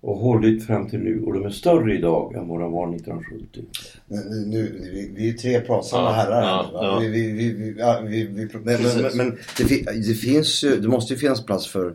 [0.00, 3.64] och hållit fram till nu och de är större idag än vad de var 1970.
[4.06, 6.78] Nu, nu, vi, vi är ju tre pratsamma Ja, herrar ja, här, va?
[6.82, 6.98] ja.
[6.98, 9.14] Vi, vi, vi, vi, ja, vi, vi, men men, Precis.
[9.14, 11.94] men det, fi- det finns ju, det måste ju finnas plats för,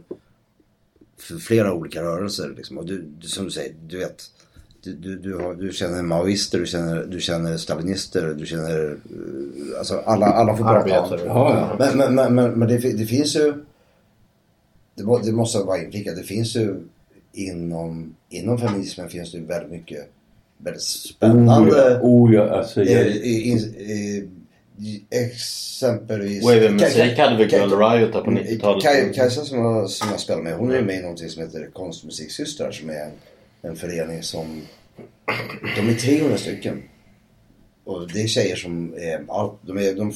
[1.20, 2.53] för flera olika rörelser.
[2.58, 2.78] Liksom.
[2.78, 4.24] Och du, du, som du säger, du vet.
[4.84, 8.91] Du, du, du, har, du känner maoister, du känner, du känner stalinister, du känner...
[8.91, 11.26] eh, Alltså alla, alla får prata.
[11.26, 11.76] Ja, ja.
[11.80, 13.53] Men, men, men, men, men det, det finns ju...
[14.95, 16.16] Det, det måste vara inflikat.
[16.16, 16.76] Det finns ju
[17.36, 20.10] inom, inom feminismen finns det väldigt mycket
[20.58, 21.72] väldigt spännande...
[21.72, 22.82] Oh ja, oh ja alltså.
[22.82, 24.28] Eh, Jag, i, i,
[24.80, 26.44] i, exempelvis...
[26.44, 28.84] Wave Musik Kaj- hade väl Girl Riot där på 90-talet.
[28.84, 31.70] Kaj- Kajsa som jag, som jag spelar med, hon är med i någonting som heter
[31.74, 33.12] Konstmusiksystrar som är en,
[33.70, 34.62] en förening som...
[35.76, 36.84] De är 300 stycken.
[37.86, 40.14] Och det är tjejer som är, allt, de är, de,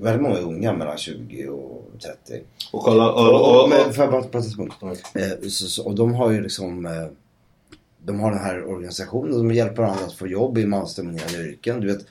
[0.00, 2.42] väldigt många är unga mellan 20 och 30.
[2.72, 4.72] Och kolla, och, Och, och, och, men jag bara en sekund?
[5.14, 7.06] Eh, så, så, och de har ju liksom eh,
[8.04, 11.80] De har den här organisationen de hjälper varandra att få jobb i mansdominerade yrken.
[11.80, 12.06] Du vet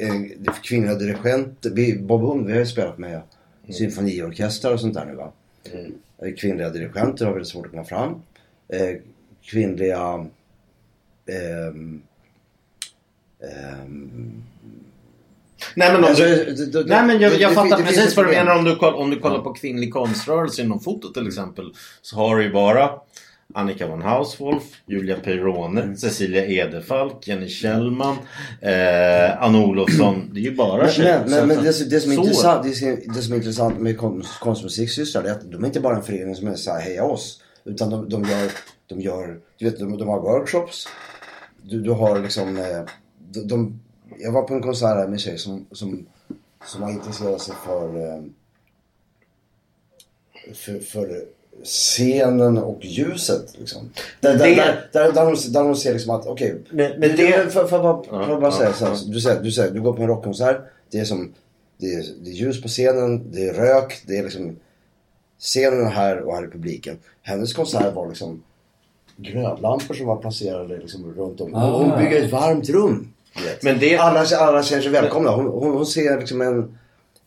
[0.00, 1.70] eh, kvinnliga dirigenter.
[1.70, 3.20] Vi, Bob Hund, vi har ju spelat med
[3.70, 5.32] symfoniorkestrar och sånt där nu va.
[5.64, 8.22] Eh, Kvinnliga dirigenter har väldigt svårt att komma fram.
[8.68, 8.96] Eh,
[9.42, 10.26] kvinnliga
[11.26, 12.02] ehm,
[13.42, 14.42] ehm,
[15.74, 18.26] Nej men, om Alltså, du, det- det- nej, men jag, jag det- fattar precis vad
[18.26, 21.72] du menar om du, koll, om du kollar på kvinnlig konströrelse inom foto till exempel.
[22.02, 22.90] Så har du ju bara
[23.54, 25.96] Annika von Hauswolf, Julia Peirone, Mm.
[25.96, 28.16] Cecilia Edefalk, Jenny Kjellman,
[28.60, 30.28] eh, Anna Olofsson.
[30.32, 31.20] Det är ju bara Men, tjejer.
[31.20, 33.98] men, men, men det, det, som är intressant, det, som- det som är intressant med
[33.98, 37.04] konst, konstmusiksystrar är att de är inte bara en förening som är så här, heja
[37.04, 37.40] oss.
[37.64, 38.50] Utan de, de gör,
[38.86, 40.88] de gör, du vet de, de har workshops.
[41.62, 42.64] Du, du har liksom, eh,
[43.36, 43.80] de, de,
[44.18, 46.06] jag var på en konsert här med en tjej som, som,
[46.66, 48.22] som har intresserat sig för, eh,
[50.54, 51.24] för, för
[51.64, 53.90] scenen och ljuset liksom.
[54.20, 56.58] Där, där, Det- där, där, där, de, där de ser liksom att, okej.
[56.70, 59.52] Men- men det, för, för, bara, för att bara säga så här, du, säger, du,
[59.52, 60.56] säger, du går på en rockkonsert.
[60.90, 61.32] Det är som,
[61.78, 64.56] det är, det är ljus på scenen, det är rök, det är liksom
[65.38, 66.98] scenen är här och här är publiken.
[67.22, 68.42] Hennes konsert var liksom
[69.16, 71.54] glödlampor som var placerade liksom runt om.
[71.54, 71.78] Ah.
[71.78, 73.12] Hon bygger ett varmt rum.
[73.62, 75.30] Men det- alla, alla känner sig välkomna.
[75.30, 76.78] Hon, hon, hon ser liksom en...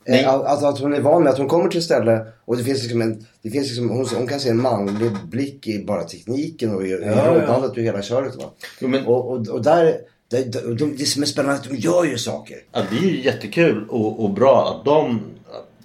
[0.08, 0.24] Nej.
[0.24, 2.64] Eh, att, att hon är van med att hon kommer till ett ställe och det
[2.64, 3.26] finns liksom en...
[3.42, 6.90] Det finns liksom, hon, hon kan se en manlig blick i bara tekniken och i,
[6.90, 8.36] i Ja, roddandet och hela köret.
[8.36, 8.44] Va?
[8.80, 9.96] Jo, men- Och, och, och där...
[10.30, 12.58] där- de, det som är spännande är att de gör ju saker.
[12.72, 15.22] Ja, det är ju jättekul och, och bra att de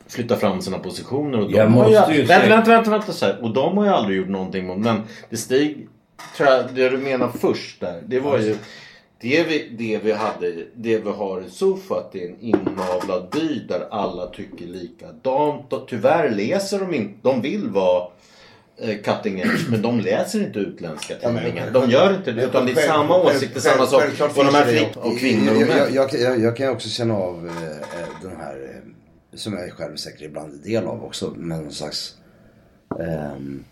[0.08, 1.40] flytta fram sina positioner.
[1.40, 3.38] Och de Jag har måste ju, ju vänta, vänta, vänta, vänta, så här.
[3.44, 4.78] Och de har ju aldrig gjort någonting mot.
[4.78, 5.00] Men
[5.30, 5.88] det Stig,
[6.36, 8.02] tror jag, det du menar först där.
[8.06, 8.56] Det var ju
[9.24, 11.94] det vi, det vi hade, det vi har i Sofa.
[11.94, 15.72] Att det är en inavlad by där alla tycker likadant.
[15.72, 18.08] Och tyvärr läser de inte, de vill vara
[18.76, 21.70] eh, cutting edge men de läser inte utländska tidningar.
[21.70, 24.02] De gör inte det utan det är samma åsikter, samma sak.
[24.36, 25.94] Och de här och kvinnor och jag, män.
[25.94, 28.80] jag, jag, jag, kan också känna av eh, eh, den här,
[29.34, 32.16] som jag själv säkert ibland är del av också, men någon slags...
[33.00, 33.64] ehm,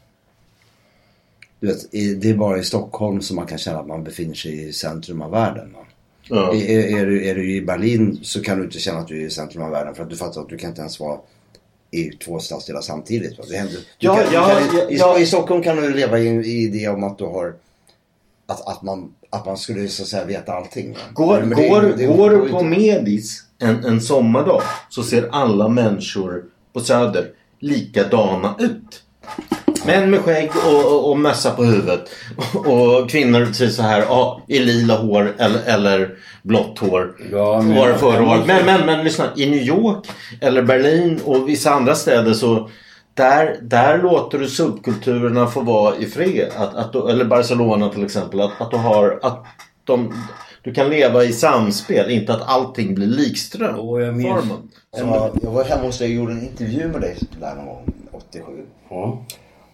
[1.62, 1.92] du vet,
[2.22, 5.22] det är bara i Stockholm som man kan känna att man befinner sig i centrum
[5.22, 5.74] av världen.
[6.28, 6.54] Ja.
[6.54, 9.26] Är, är, du, är du i Berlin så kan du inte känna att du är
[9.26, 11.18] i centrum av världen för att du fattar att du kan inte ens vara
[11.90, 13.38] i två stadsdelar samtidigt.
[13.38, 13.44] Va?
[13.50, 15.18] Det händer, Ja, kan, ja, kan, i, ja.
[15.18, 17.54] I Stockholm kan du leva i, i det om att du har
[18.46, 20.92] att, att, man, att man skulle så att säga veta allting.
[20.92, 20.98] va?
[21.14, 25.68] Går, det- går, det- går det- du på Medis en, en sommardag så ser alla
[25.68, 29.02] människor på Söder likadana ut.
[29.86, 32.10] Män med skägg och, och, och mössa på huvudet.
[32.54, 32.66] Och,
[33.00, 37.14] och kvinnor precis så här ja, i lila hår eller, eller blått hår.
[37.32, 38.38] Ja, men- var det förra jag året.
[38.38, 39.24] måste- Men, men, men lyssna.
[39.36, 40.06] I New York
[40.40, 42.68] eller Berlin och vissa andra städer så
[43.14, 46.48] där, där låter du subkulturerna få vara i fred.
[46.56, 48.40] Att, att, du- eller Barcelona till exempel.
[48.40, 49.18] Att, att du har...
[49.22, 49.44] Att
[49.84, 50.14] de,
[50.62, 53.74] du kan leva i samspel, inte att allting blir likström.
[53.78, 54.68] Och jag minns- Formen.
[54.96, 57.92] Ja, jag var hemma hos dig och gjorde en intervju med dig där någon gång,
[58.12, 58.42] 87.
[58.90, 59.24] Ja.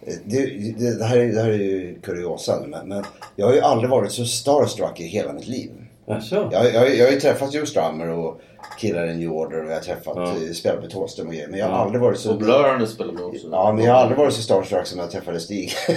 [0.05, 3.03] Det, det, det, här, är, det här är ju kuriosa men, men
[3.35, 5.71] jag har ju aldrig varit så starstruck i hela mitt liv.
[6.05, 6.21] Jag,
[6.51, 8.41] jag, jag har ju träffat Joe Strummer och
[8.79, 10.33] killar i New Order och jag har träffat Ja.
[10.47, 10.53] ja.
[10.53, 11.47] spelat med Thåström och grejer.
[11.47, 11.79] Men jag har Ja.
[11.83, 12.31] aldrig varit så...
[12.31, 13.47] Och Blur har spelat med också.
[13.51, 15.71] Ja, men jag har aldrig varit så starstruck som när jag träffade Stig.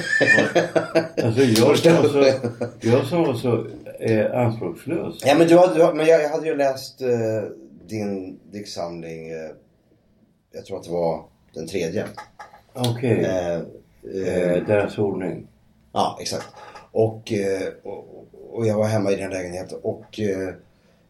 [1.25, 2.33] Alltså jag som var så,
[2.81, 3.67] jag som var så
[4.01, 5.15] eh, anspråkslös.
[5.27, 7.09] ja, men, du hade, du, men jag, jag hade ju läst eh,
[7.89, 9.37] din diktsamling, eh,
[10.53, 11.25] jag tror att det var
[11.55, 12.05] den tredje.
[12.75, 13.25] Okej.
[13.25, 13.61] Eh,
[14.05, 15.47] eh, deras ordning.
[15.93, 16.47] Ja, exakt.
[16.93, 20.55] Och, eh, och, och jag var hemma i din lägenhet och eh,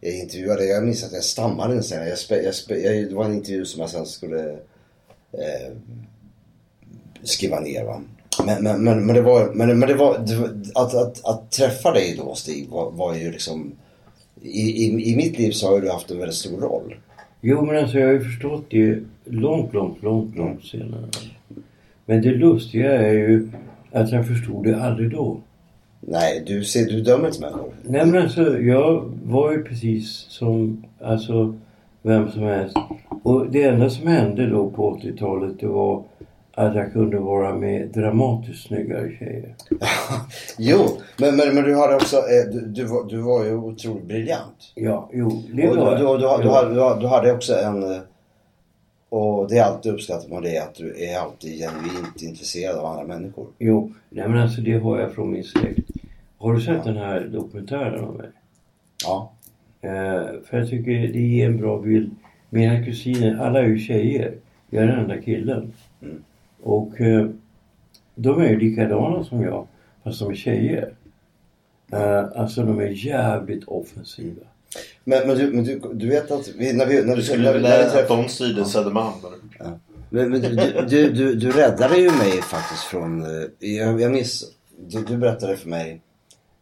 [0.01, 2.09] jag intervjuade, jag minns att jag stammade en scen.
[2.09, 4.51] Jag spe, jag spe, jag, det var en intervju som jag sen skulle
[5.32, 5.72] eh,
[7.22, 7.84] skriva ner.
[7.84, 8.03] Va?
[8.45, 10.14] Men, men, men, men det var, men, men det var,
[10.74, 13.72] att, att, att träffa dig då Stig var, var ju liksom
[14.43, 16.95] i, i, I mitt liv så har du haft en väldigt stor roll.
[17.40, 21.09] Jo men alltså jag har ju förstått det långt, långt, långt, långt senare.
[22.12, 23.48] Men det lustiga är ju
[23.92, 25.36] att jag förstod det aldrig då.
[26.00, 27.72] Nej, du, ser, du dömer inte människor.
[27.82, 31.54] Nej men alltså jag var ju precis som alltså
[32.02, 32.76] vem som helst.
[33.22, 36.02] Och det enda som hände då på 80-talet det var
[36.54, 39.54] att jag kunde vara med dramatiskt snyggare tjejer.
[40.58, 40.78] Jo,
[41.18, 44.72] men, men, men du hade också, eh, du, du, var, du var ju otroligt briljant.
[44.74, 48.00] Ja, jo, det var du, du, du, du, du, hade- du hade också en...
[49.12, 53.04] Och det är alltid uppskattat med det att du är alltid genuint intresserad av andra
[53.04, 53.46] människor.
[53.58, 55.90] Jo, nej men alltså det har jag från min släkt.
[56.38, 58.28] Har du sett den här dokumentären om mig?
[59.04, 59.32] Ja.
[59.80, 62.10] Eh, för jag tycker det ger en bra bild.
[62.50, 64.34] Mina kusiner, alla är ju tjejer.
[64.70, 65.72] Jag är den enda killen.
[66.02, 66.22] Mm.
[66.62, 67.28] Och eh,
[68.14, 69.66] de är ju likadana som jag,
[70.04, 70.94] fast de är tjejer.
[71.92, 74.42] Eh, alltså de är jävligt offensiva.
[75.04, 77.54] Men, men, du, men du, du vet att vi, när, vi, när, Du skulle när,
[77.54, 78.22] vilja när vi att träffade...
[78.22, 79.14] de styrde Södermalm?
[79.26, 79.38] eller?
[80.10, 80.48] Men, men du,
[80.88, 83.22] du, du, du, räddade ju mig faktiskt från...
[83.22, 84.44] eh, Jag, jag minns...
[84.78, 86.00] Du, du berättade för mig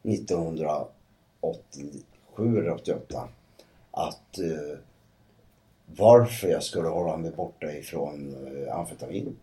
[0.02, 3.28] 1987 eller 88
[3.90, 4.78] att eh,
[5.96, 8.36] varför jag skulle hålla mig borta ifrån
[8.66, 9.36] eh, amfetamin.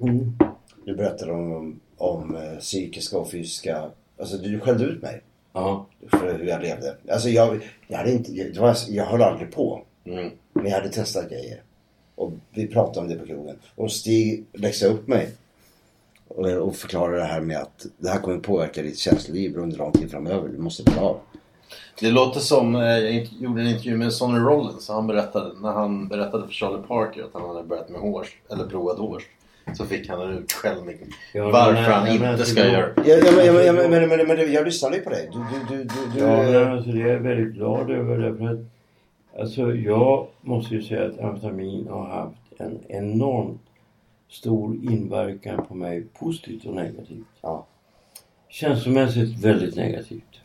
[0.00, 0.38] Mm.
[0.84, 3.90] Du berättade om, om eh, psykiska och fysiska...
[4.18, 5.22] Alltså du skällde ut mig
[5.54, 5.86] Ja.
[6.10, 6.96] för hur jag levde.
[7.10, 8.32] Alltså jag, jag hade inte...
[8.32, 9.82] Jag, var, jag höll aldrig på.
[10.04, 10.30] Mm.
[10.52, 11.62] Men jag hade testat grejer.
[12.14, 13.56] Och vi pratade om det på krogen.
[13.74, 15.30] Och Stig läxade upp mig.
[16.28, 19.92] Och, och förklarade det här med att det här kommer påverka ditt känsloliv under lång
[19.92, 20.48] tid framöver.
[20.48, 21.20] Du måste bli av.
[22.00, 24.88] Det låter som, eh, jag gjorde en intervju med Sonny Rollins.
[24.88, 28.66] Han berättade, när han berättade för Charlie Parker att han hade börjat med hårs, eller
[28.66, 29.22] provat hårs.
[29.72, 30.96] Så fick han en utskällning.
[31.32, 33.90] Ja, varför men- han men inte ska göra Ja, ja, men, ja, men, ja, men,
[33.90, 35.30] men, men, men, jag lyssnade ju på dig.
[35.32, 38.44] Du, du, du, du, du, Ja, men alltså det är jag väldigt glad över därför
[38.44, 38.60] att
[39.40, 43.60] alltså jag måste ju säga att amfetamin har haft en enormt
[44.28, 47.26] stor inverkan på mig positivt och negativt.
[47.40, 47.66] Ja.
[48.48, 50.40] Känslomässigt väldigt negativt.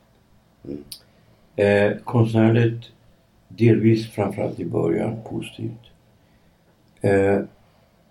[1.56, 2.92] Eh, konstnärligt
[3.48, 5.92] delvis framförallt i början positivt.
[7.02, 7.40] Eh,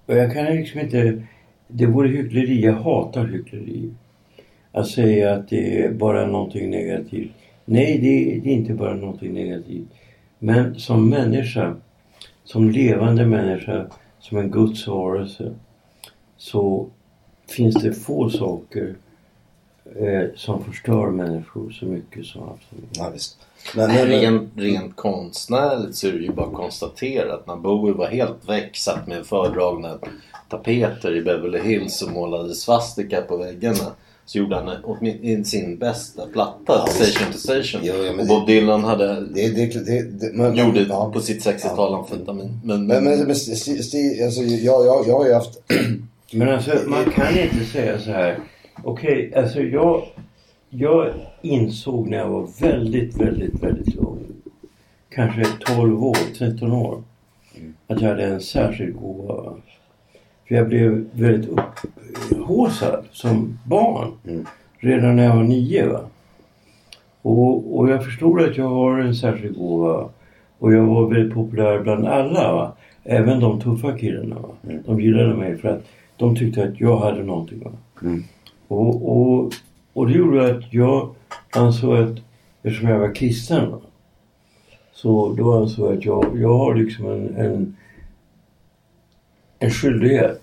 [0.09, 1.22] och jag kan liksom inte,
[1.68, 3.90] det vore hyckleri, jag hatar hyckleri.
[4.72, 7.30] Att säga att det är bara någonting negativt.
[7.64, 9.88] Nej, det, det är inte bara någonting negativt.
[10.38, 11.76] Men som människa,
[12.44, 13.86] som levande människa,
[14.20, 15.54] som en Guds varelse
[16.36, 16.88] så
[17.48, 18.94] finns det få saker
[19.97, 22.91] eh, som förstör människor så mycket som absolut.
[22.91, 23.39] Ja, visst.
[23.76, 27.95] Men, Men, rent, rent konstnärligt så är det ju bara att konstatera att när Bowie
[27.95, 29.99] var helt väck, satt med fördragna
[30.49, 33.93] tapeter i Beverly Hills och målade svastika på väggarna.
[34.26, 37.80] Så gjorde han åtmin- sin bästa platta, Station to Station.
[37.84, 41.11] Jo, ja, och Bob Dylan hade, det, det, det, det, men, gjorde ja.
[41.12, 42.61] på sitt 60-tal amfetamin.
[42.64, 45.59] Men, Men, men, men Stig, Stig, alltså, jag, jag, jag har ju haft...
[46.32, 48.39] Men alltså man kan inte säga så här.
[48.85, 50.03] Okej, alltså jag,
[50.70, 51.12] jag
[51.43, 54.24] insåg när jag var väldigt, väldigt, väldigt ung.
[55.09, 57.03] Kanske 12 år, 13 år.
[57.87, 59.55] Att jag hade en särskild gåva.
[60.49, 61.51] För jag blev väldigt
[62.31, 64.12] upphaussad som barn.
[64.79, 65.87] Redan när jag var nio.
[65.89, 66.01] Va?
[67.22, 70.09] Och, och jag förstod att jag har en särskild gåva.
[70.59, 72.53] Och jag var väldigt populär bland alla.
[72.53, 72.72] Va?
[73.05, 74.37] Även de tuffa killarna.
[74.37, 74.49] Va?
[74.87, 75.85] De gillade mig för att
[76.16, 77.62] de tyckte att jag hade någonting.
[77.64, 77.72] Va?
[78.68, 79.52] Och, och,
[79.92, 81.14] och det gjorde att jag
[81.50, 82.18] ansåg att
[82.62, 83.74] eftersom jag var kristen.
[84.92, 87.76] Så då ansåg jag att jag, jag har liksom en, en,
[89.58, 90.42] en skyldighet.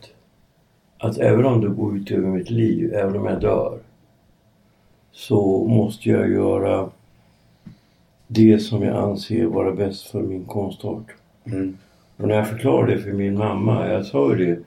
[0.98, 3.80] Att även om det går ut över mitt liv, även om jag dör.
[5.12, 6.90] Så måste jag göra
[8.28, 11.16] det som jag anser vara bäst för min konstart.
[12.18, 14.62] Och när jag förklarade det för min mamma, jag sa ju det.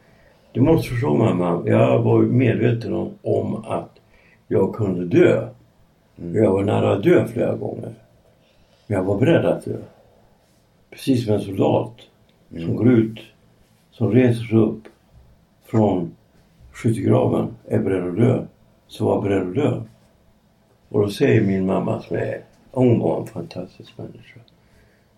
[0.53, 3.99] Du måste förstå mamma, jag var medveten om, om att
[4.49, 5.49] jag kunde dö.
[6.17, 7.95] Jag var nära att dö flera gånger.
[8.87, 9.77] Men jag var beredd att dö.
[10.91, 11.93] Precis som en soldat
[12.51, 13.21] som går ut,
[13.91, 14.83] som reser sig upp
[15.65, 16.17] från
[16.73, 18.45] skyttegraven, är beredd att dö.
[18.87, 19.83] Så var jag beredd att dö.
[20.89, 22.41] Och då säger min mamma som är,
[22.71, 24.41] hon var en fantastisk människa.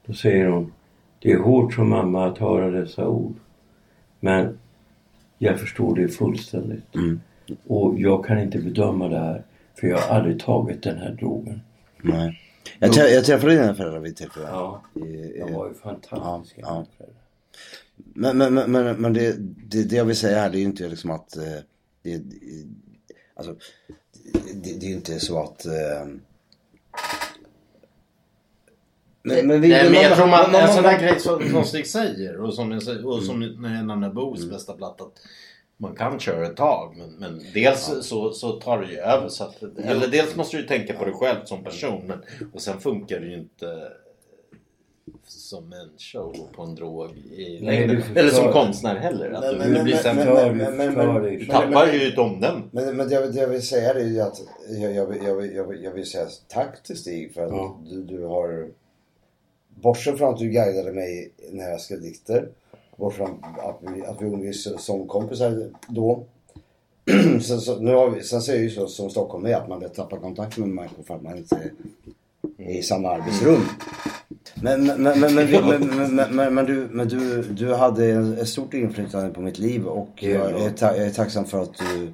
[0.06, 0.72] Då säger hon,
[1.18, 3.34] det är hårt som mamma att höra dessa ord.
[4.20, 4.58] Men
[5.42, 6.84] jag förstår det fullständigt.
[7.66, 9.44] Och jag kan inte bedöma det här.
[9.80, 11.60] För jag har aldrig tagit den här drogen.
[12.02, 12.40] Nej.
[12.78, 14.46] Jag, trä, jag träffade dina föräldrar vid ett tillfälle.
[14.50, 16.60] Ja, de var ju fantastiska.
[16.60, 17.06] Ja, ja.
[17.96, 19.36] Men, men, men, men, det,
[19.68, 21.36] det, det jag vill säga här det är ju inte liksom att...
[21.36, 21.42] eh,
[22.02, 22.36] Det, det,
[23.34, 23.56] alltså,
[24.54, 25.66] det, det är ju inte så att...
[29.22, 31.64] Men, men, vi, Nej, men jag tror man, man- en sån där grej som, som
[31.64, 35.04] Stig säger och som, jag, säger- och som när jag nämner Boos bästa platta.
[35.04, 35.12] att
[35.76, 39.28] Man kan köra ett tag men, men dels så, så tar det ju över.
[39.28, 42.02] Så att, eller dels måste du tänka på dig själv som person.
[42.06, 42.18] Men,
[42.52, 43.88] och sen funkar det ju inte
[45.26, 48.02] som människa att gå på en drog i Nej, längden.
[48.16, 49.30] Eller som konstnär heller.
[49.30, 51.36] Att Men- du, men- du blir men- men- men- men- dig.
[51.36, 52.60] Du tappar ju ett omdöme.
[52.70, 55.22] Men, men det, jag, det jag vill säga det är ju att jag, jag, vill-
[55.24, 57.80] jag, jag, jag vill säga tack till Stig för att Ja.
[57.90, 58.68] du, du har...
[59.82, 62.48] Bortsett från att du guidade mig när jag skrev dikter.
[62.96, 66.24] Bortsett från att vi, att vi umgicks som kompisar då.
[67.40, 69.68] så, så, nu har vi, sen så är det ju så som Stockholm är att
[69.68, 71.70] man lätt tappar kontakten med människor för att man inte
[72.58, 73.60] är i samma arbetsrum.
[74.62, 78.06] Men, men, men, men, vi- men, men, men, men, men, du, men du, du hade
[78.40, 81.74] ett stort inflytande på mitt liv och jag är, ta, jag är tacksam för att
[81.78, 82.12] du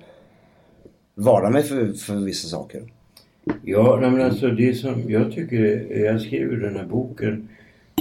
[1.15, 2.83] varnar mig för, för vissa saker.
[3.63, 7.49] Ja, men alltså det som jag tycker, jag skrev ju den här boken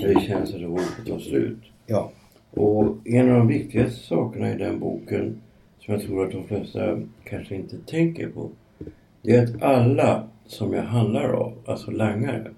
[0.02, 1.64] det känns att det håller på att ta slut.
[1.86, 2.12] Ja.
[2.52, 5.42] Och en av de viktigaste sakerna i den boken
[5.80, 8.50] som jag tror att de flesta kanske inte tänker på.
[9.22, 12.52] Det är att alla som jag handlar av, alltså langare,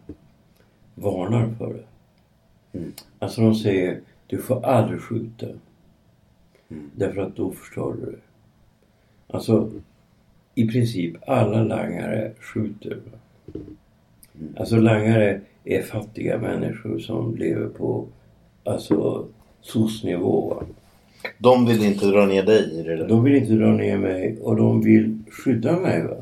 [0.95, 1.83] varnar för det.
[3.19, 5.47] Alltså de säger, du får aldrig skjuta.
[6.95, 8.17] Därför att då förstör du det.
[9.27, 9.71] Alltså
[10.55, 12.95] i princip alla langare skjuter.
[13.05, 13.59] va.
[14.57, 18.05] Alltså langare är fattiga människor som lever på
[18.63, 19.25] alltså
[19.61, 20.53] SOS-nivå.
[20.53, 20.63] va.
[21.37, 23.07] De vill inte dra ner dig i det där.
[23.07, 26.03] De vill inte dra ner mig och de vill skydda mig.
[26.03, 26.15] Va?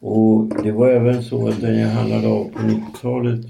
[0.00, 3.40] Och det var även så att den jag handlade av på 90-talet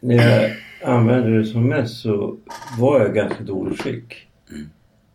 [0.00, 0.50] när jag
[0.84, 2.36] använde det som mest så
[2.78, 4.14] var jag ganska dåligt skick.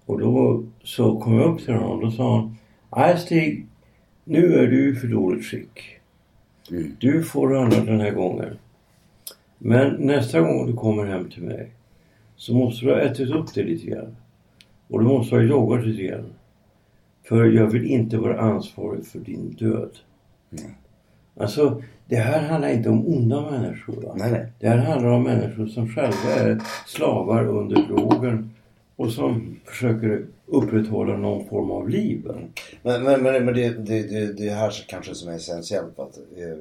[0.06, 2.58] Och då så kom jag upp till honom och då sa han
[2.96, 3.66] Nej Stig,
[4.24, 5.80] nu är du för dåligt skick.
[7.00, 8.58] Du får handla den här gången.
[9.58, 11.72] Men nästa gång du kommer hem till mig
[12.36, 14.16] så måste du ha ätit upp det lite grann.
[14.88, 16.34] Och du måste ha joggat lite grann.
[17.24, 19.92] För jag vill inte vara ansvarig för din död.
[21.40, 24.02] Alltså, det här handlar inte om onda människor.
[24.02, 24.16] Va?
[24.16, 24.52] Nej, nej.
[24.60, 28.50] Det här handlar om människor som själva är slavar under drogen
[28.96, 32.32] och som försöker upprätthålla någon form av liv.
[32.84, 36.00] Men, men, men, men det, det, det, det här kanske som är essentiellt.
[36.00, 36.58] Att, eh,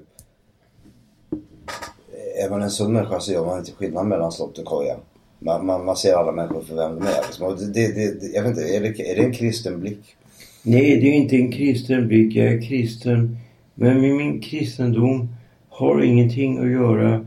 [2.45, 4.97] är man en sund människa så gör man inte skillnad mellan slott och koja.
[5.39, 7.23] man, man, man ser alla människor för vem de är.
[7.27, 7.73] Liksom.
[7.73, 10.17] Det, det, det, jag vet inte, är det, är det en kristen blick?
[10.63, 12.37] Nej, det är inte en kristen blick.
[12.37, 13.37] Jag är kristen.
[13.75, 15.29] Men med min kristendom
[15.69, 17.27] har ingenting att göra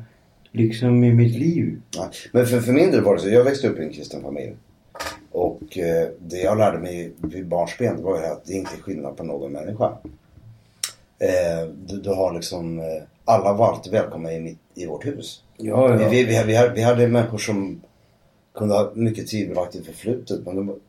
[0.52, 1.82] liksom med mitt liv.
[1.96, 2.12] Ja.
[2.32, 4.54] Men för, för min del var det så, jag växte upp i en kristen familj.
[5.32, 9.18] Och eh, det jag lärde mig vid barnsben var ju att det inte är skillnad
[9.18, 9.98] på någon människa.
[11.20, 15.44] Eh, du, du har liksom, eh, alla var alltid välkomna i, mitt, i vårt hus.
[15.58, 16.10] Ja, ja.
[16.10, 17.82] Vi, vi, vi, hade, vi hade människor som
[18.56, 20.80] kunde ha mycket tvivelaktigt förflutet men de,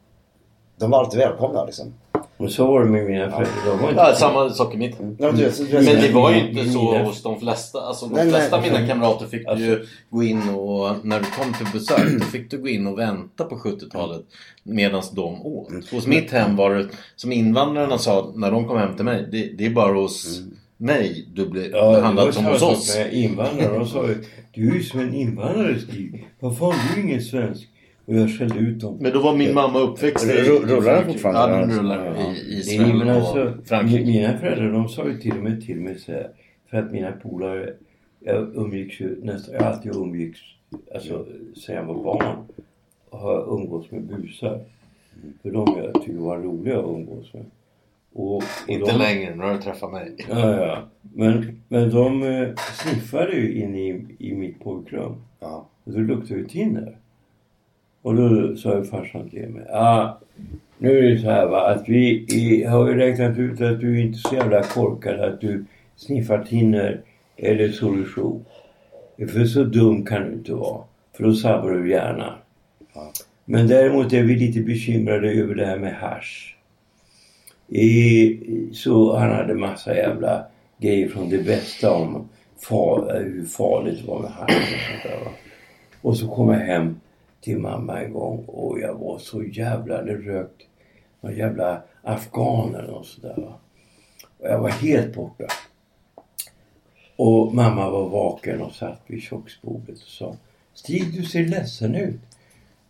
[0.77, 1.95] de var alltid välkomna liksom.
[2.41, 3.93] Men så var det med mina föräldrar.
[3.97, 7.81] Ja, samma sak i mitt vet- Men det var ju inte så hos de flesta.
[7.81, 11.19] Alltså de Nej, flesta av mina kamrater fick du ju Alltså- gå in och när
[11.21, 14.23] du kom till besök då fick du gå in och vänta på 70-talet
[14.63, 15.71] medan de åt.
[15.71, 15.83] Mm.
[15.93, 16.87] Hos mitt hem var det
[17.17, 19.29] som invandrarna sa när de kom hem till mig.
[19.33, 20.51] Det, det är bara hos Mm.
[20.77, 22.99] mig du blir Ja, behandlad som hos oss.
[23.13, 23.79] invandrare.
[23.79, 24.25] De sa ju,
[24.55, 26.29] du är ju som en invandrare Stig.
[26.41, 27.69] Vad fan, du är ingen svensk.
[28.09, 28.97] Och jag skällde ut dem.
[29.01, 31.57] Men då var min mamma uppväxt i, Ru- rullar den fortfarande?
[31.57, 32.33] Ja, den rullar Ja.
[32.33, 34.05] i Israel men alltså, och Frankrike.
[34.05, 36.31] Mina föräldrar de sa ju till och med till mig så här,
[36.71, 37.75] För att mina polare,
[38.21, 40.41] jag umgicks ju nästan, jag har alltid umgicks,
[40.95, 41.27] alltså
[41.65, 42.37] sen jag var barn,
[43.11, 44.61] har umgås med busar.
[45.43, 47.45] För de jag tycker var roliga att umgås med.
[48.13, 50.15] Och, och Inte de, längre, nu har du träffat mig.
[50.31, 50.79] Ja, ja.
[51.15, 55.15] Men, men de eh, sniffade ju in i, i mitt pojkrum.
[55.41, 55.67] Ja.
[55.85, 56.97] Och då luktade ju tin där.
[58.09, 59.65] Och då sa farsan till mig.
[59.69, 60.21] Ja,
[60.79, 63.99] nu är det så här va att vi i, har ju räknat ut att du
[63.99, 65.65] är inte så jävla korkad att du
[65.97, 67.01] sniffar tinner
[67.37, 68.45] eller solution.
[69.19, 70.83] För så dum kan du inte vara.
[71.17, 72.33] För då sabbar du hjärnan.
[73.45, 76.57] Men däremot är vi lite bekymrade över det här med hasch.
[77.69, 78.41] I,
[78.73, 80.47] så han hade massa jävla
[80.79, 82.29] grejer från det bästa om
[82.69, 85.31] far, hur farligt det var med hasch och sånt där va.
[86.03, 86.97] Och så kom jag hem
[87.41, 90.63] till mamma en gång och jag var så jävla, det rökt
[91.21, 93.53] någon jävla afghan eller något sådär.
[94.39, 95.45] Och jag var helt borta.
[97.17, 100.37] Och mamma var vaken och satt vid köksbordet och sa
[100.75, 102.21] Stig du ser ledsen ut.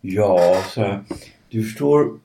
[0.01, 1.03] Ja, sa jag.
[1.49, 2.19] Du förstår,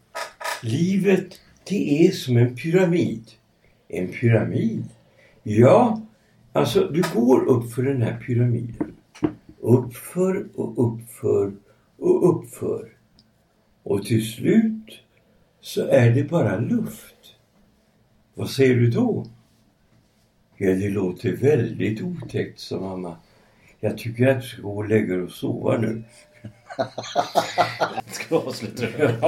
[0.63, 3.31] livet det är som en pyramid.
[3.89, 4.85] En pyramid?
[5.43, 6.01] Ja,
[6.53, 8.97] alltså du går upp för den här pyramiden.
[9.61, 11.53] Uppför och uppför
[12.05, 12.89] och uppför.
[13.83, 15.01] Och till slut
[15.61, 17.15] så är det bara luft.
[18.35, 19.27] Vad säger du då?
[20.57, 23.17] Ja, det låter väldigt otäckt, sa mamma.
[23.81, 26.03] Jag tycker att du ska gå och lägga dig och sova nu.
[28.07, 29.19] Ska vi avsluta det?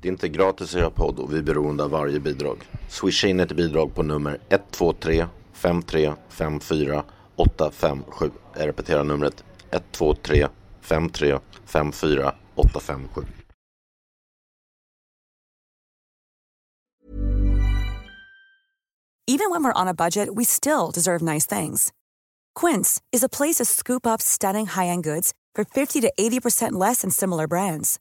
[0.00, 2.56] Det är inte gratis att göra podd och vi är beroende av varje bidrag.
[2.88, 7.04] Swisha in ett bidrag på nummer 123 53 54
[7.58, 8.04] 857.
[8.56, 10.46] Jag repeterar numret 123
[10.80, 13.26] 53 54 857.
[19.28, 21.92] Even when we're on a budget, we still deserve nice things.
[22.54, 27.00] Quince is a place to scoop up stunning high-end goods for 50 to 80% less
[27.02, 27.98] than similar brands.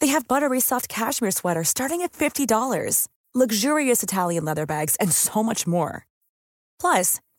[0.00, 5.42] They have buttery soft cashmere sweaters starting at $50, luxurious Italian leather bags, and so
[5.42, 6.06] much more.
[6.80, 7.20] Plus,